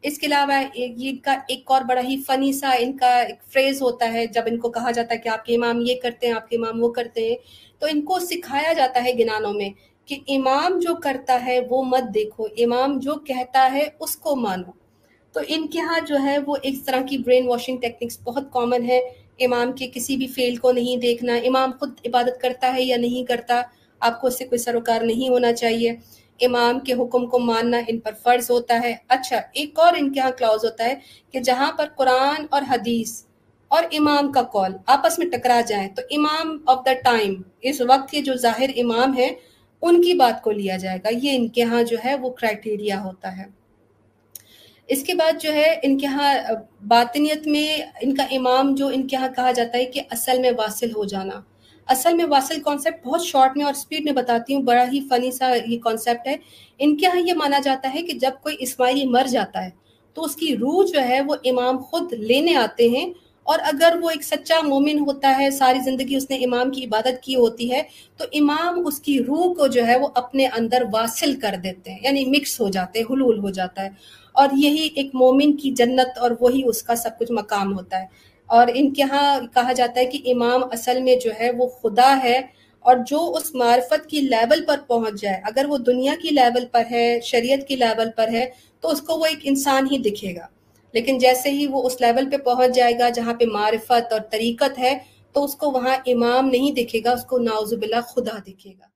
اس 0.03 0.19
کے 0.19 0.27
علاوہ 0.27 0.63
یہ 0.77 1.13
کا 1.25 1.37
ایک 1.49 1.71
اور 1.71 1.83
بڑا 1.83 2.01
ہی 2.01 2.17
فنی 2.27 2.53
سا 2.53 2.71
ان 2.79 2.97
کا 2.97 3.19
ایک 3.21 3.43
فریز 3.53 3.83
ہوتا 3.83 4.13
ہے، 4.13 4.27
جب 4.27 4.43
ان 4.47 4.59
کو 4.59 4.71
کہا 4.71 4.91
جاتا 4.91 5.15
ہے 5.15 5.19
کہ 5.19 5.29
آپ 5.29 5.45
کے 5.45 5.55
امام 5.57 5.81
یہ 5.81 5.95
کرتے 6.03 6.27
ہیں، 6.27 6.35
آپ 6.35 6.49
کے 6.49 6.57
امام 6.57 6.83
وہ 6.83 6.93
کرتے 6.93 7.29
ہیں، 7.29 7.37
تو 7.79 7.87
ان 7.91 8.03
کو 8.05 8.19
سکھایا 8.19 8.73
جاتا 8.73 9.05
ہے 9.05 9.13
گنانوں 9.19 9.53
میں 9.55 9.71
کہ 10.07 10.17
امام 10.29 10.79
جو 10.79 10.95
کرتا 10.95 11.45
ہے 11.47 11.59
وہ 11.71 11.83
مت 11.83 12.15
دیکھو، 12.15 12.47
امام 12.59 12.99
جو 12.99 13.15
کہتا 13.15 13.69
ہے 13.73 13.89
اس 14.01 14.17
کو 14.17 14.37
مانو۔ 14.37 14.73
تو 15.35 15.41
ان 15.49 15.67
کے 15.67 15.81
ہاں 15.81 16.01
جو 16.07 16.17
ہے 16.23 16.39
وہ 16.47 16.57
ایک 16.63 16.75
طرح 16.87 17.01
کی 17.09 17.19
برین 17.19 17.49
واشنگ 17.49 17.79
ٹیکنکس 17.79 18.19
بہت 18.25 18.53
کامن 18.53 18.85
ہے 18.85 18.99
امام 19.41 19.73
کے 19.73 19.89
کسی 19.95 20.17
بھی 20.17 20.27
فیل 20.27 20.57
کو 20.57 20.73
نہیں 20.73 20.97
دیکھنا، 20.97 21.35
امام 21.35 21.73
خود 21.79 21.91
عبادت 22.07 22.41
کرتا 22.41 22.75
ہے 22.75 22.83
یا 22.83 22.97
نہیں 22.97 23.25
کرتا، 23.25 23.63
آپ 24.01 24.21
کو 24.21 24.27
اس 24.27 24.39
سے 24.39 24.45
کوئی 24.45 24.59
سروکار 24.59 25.03
نہیں 25.03 25.29
ہونا 25.29 25.53
چاہیے۔ 25.53 25.93
امام 26.41 26.81
کے 26.81 26.93
حکم 26.93 27.27
کو 27.27 27.39
ماننا 27.39 27.79
ان 27.89 28.01
پر 28.01 28.13
فرض 28.23 28.51
ہوتا 28.51 28.81
ہے۔ 28.83 28.95
اچھا 29.09 29.41
ایک 29.53 29.79
اور 29.79 29.93
ان 29.97 30.13
کے 30.13 30.21
ہاں 30.21 30.31
کلاؤز 30.31 30.65
ہوتا 30.65 30.85
ہے 30.85 30.95
کہ 31.33 31.41
جہاں 31.41 31.73
پر 31.73 31.87
قرآن 31.97 32.47
اور 32.51 32.63
حدیث 32.71 33.23
اور 33.69 33.83
امام 33.93 34.33
کا 34.33 34.43
کال 34.43 34.73
آپس 34.87 35.19
میں 35.19 35.27
ٹکرا 35.27 35.61
جائیں، 35.61 35.89
تو 35.89 36.03
امام 36.11 36.59
آف 36.67 36.87
دا 36.87 36.93
ٹائم 36.93 37.43
اس 37.61 37.81
وقت 37.81 38.15
یہ 38.15 38.21
جو 38.23 38.35
ظاہر 38.35 38.71
امام 38.77 39.17
ہے 39.17 39.31
ان 39.83 40.03
کی 40.03 40.15
بات 40.15 40.43
کو 40.43 40.51
لیا 40.51 40.77
جائے 40.77 40.99
گا۔ 41.05 41.09
یہ 41.13 41.37
ان 41.37 41.49
کے 41.49 41.63
ہاں 41.63 41.83
جو 41.83 41.97
ہے، 42.05 42.15
وہ 42.15 42.31
کرائٹیریا 42.31 43.05
ہوتا 43.05 43.37
ہے۔ 43.37 43.45
اس 44.87 45.05
کے 45.05 45.15
بعد 45.15 45.33
جو 45.41 45.53
ہے، 45.53 45.79
ان 45.83 45.99
کے 45.99 46.07
ہاں 46.07 46.35
باطنیت 46.89 47.47
میں 47.47 47.83
ان 48.01 48.15
کا 48.15 48.23
امام 48.31 48.75
جو 48.75 48.87
ان 48.87 49.07
کے 49.07 49.17
ہاں 49.17 49.29
کہا 49.37 49.51
جاتا 49.51 49.79
ہے 49.79 49.85
کہ 49.85 50.01
اصل 50.11 50.39
میں 50.41 50.51
واصل 50.59 50.91
ہو 50.97 51.05
جانا۔ 51.05 51.41
اصل 51.87 52.15
میں 52.15 52.25
واصل 52.25 52.63
کانسیپٹ 52.63 53.07
بہت 53.07 53.23
شارٹ 53.23 53.57
میں 53.57 53.65
اور 53.65 53.75
اسپیڈ 53.75 54.05
میں 54.05 54.13
بتاتی 54.13 54.55
ہوں، 54.55 54.63
بڑا 54.63 54.85
ہی 54.93 55.01
فنی 55.09 55.31
سا 55.31 55.55
یہ 55.67 55.79
کانسیپٹ 55.79 56.29
ہے۔ 56.29 56.37
ان 56.79 56.97
کے 56.97 57.07
ہاں 57.07 57.21
یہ 57.21 57.33
مانا 57.33 57.59
جاتا 57.65 57.95
ہے 57.95 58.03
کہ 58.03 58.13
جب 58.13 58.31
کوئی 58.43 58.57
اسماعیلی 58.59 59.05
مر 59.05 59.27
جاتا 59.31 59.65
ہے، 59.65 59.71
تو 60.15 60.25
اس 60.25 60.37
کی 60.37 60.57
روح 60.57 60.87
جو 60.95 61.01
ہے 61.01 61.21
وہ 61.21 61.35
امام 61.45 61.79
خود 61.79 62.13
لینے 62.13 62.57
آتے 62.57 62.89
ہیں۔ 62.89 63.13
اور 63.43 63.59
اگر 63.63 63.97
وہ 64.03 64.11
ایک 64.11 64.23
سچا 64.23 64.61
مومن 64.63 64.99
ہوتا 64.99 65.39
ہے، 65.39 65.51
ساری 65.51 65.79
زندگی 65.85 66.17
اس 66.17 66.31
نے 66.31 66.37
امام 66.37 66.71
کی 66.71 66.85
عبادت 66.85 67.23
کی 67.23 67.37
ہوتی 67.37 67.73
ہے، 67.73 67.83
تو 68.17 68.25
امام 68.33 68.87
اس 68.87 69.01
کی 69.01 69.19
روح 69.19 69.55
کو 69.55 69.67
جو 69.67 69.87
ہے 69.87 69.99
وہ 69.99 70.09
اپنے 70.15 70.47
اندر 70.47 70.83
واصل 70.93 71.41
کر 71.41 71.55
دیتے 71.65 71.91
ہیں 71.91 71.99
یعنی 72.03 72.25
مکس 72.25 72.61
ہو 72.61 72.69
جاتے 72.69 72.99
ہیں، 72.99 73.07
حلول 73.11 73.39
ہو 73.39 73.51
جاتا 73.51 73.85
ہے۔ 73.85 73.89
اور 74.33 74.49
یہی 74.57 74.89
ایک 74.95 75.15
مومن 75.15 75.57
کی 75.57 75.71
جنت 75.71 76.19
اور 76.19 76.31
وہی 76.41 76.63
اس 76.67 76.83
کا 76.83 76.95
سب 76.95 77.11
کچھ 77.19 77.33
مقام 77.33 77.77
ہوتا 77.77 78.01
ہے۔ 78.01 78.36
اور 78.47 78.67
ان 78.75 78.93
کے 78.93 79.03
ہاں 79.03 79.41
کہا 79.55 79.73
جاتا 79.73 80.01
ہے 80.01 80.07
کہ 80.07 80.33
امام 80.33 80.63
اصل 80.73 81.03
میں 81.03 81.17
جو 81.17 81.31
ہے 81.41 81.51
وہ 81.51 81.67
خدا 81.67 82.19
ہے 82.25 82.41
اور 82.81 82.97
جو 83.07 83.35
اس 83.35 83.55
معرفت 83.55 84.07
کی 84.07 84.21
لیول 84.21 84.65
پر 84.65 84.81
پہنچ 84.87 85.21
جائے۔ 85.21 85.41
اگر 85.45 85.67
وہ 85.69 85.79
دنیا 85.79 86.15
کی 86.23 86.29
لیول 86.31 86.65
پر 86.73 86.83
ہے، 86.91 87.21
شریعت 87.21 87.69
کی 87.69 87.77
لیول 87.77 88.11
پر 88.17 88.29
ہے، 88.29 88.51
تو 88.81 88.89
اس 88.89 89.03
کو 89.03 89.19
وہ 89.19 89.27
ایک 89.27 89.39
انسان 89.43 89.87
ہی 89.91 89.99
دکھے 89.99 90.35
گا۔ 90.37 90.47
لیکن 90.93 91.19
جیسے 91.19 91.51
ہی 91.51 91.67
وہ 91.67 91.83
اس 91.83 92.01
لیول 92.01 92.31
پہ 92.31 92.37
پہنچ 92.37 92.75
جائے 92.75 92.99
گا 92.99 93.09
جہاں 93.09 93.35
پہ 93.35 93.45
معرفت 93.45 94.13
اور 94.13 94.21
طریقت 94.31 94.79
ہے، 94.79 94.99
تو 95.33 95.45
اس 95.45 95.55
کو 95.55 95.71
وہاں 95.71 95.97
امام 96.07 96.49
نہیں 96.49 96.71
دکھے 96.71 97.01
گا، 97.05 97.13
اس 97.13 97.25
کو 97.25 97.39
ناوز 97.39 97.75
باللہ 97.75 98.01
خدا 98.01 98.39
دکھے 98.47 98.71
گا۔ 98.71 98.96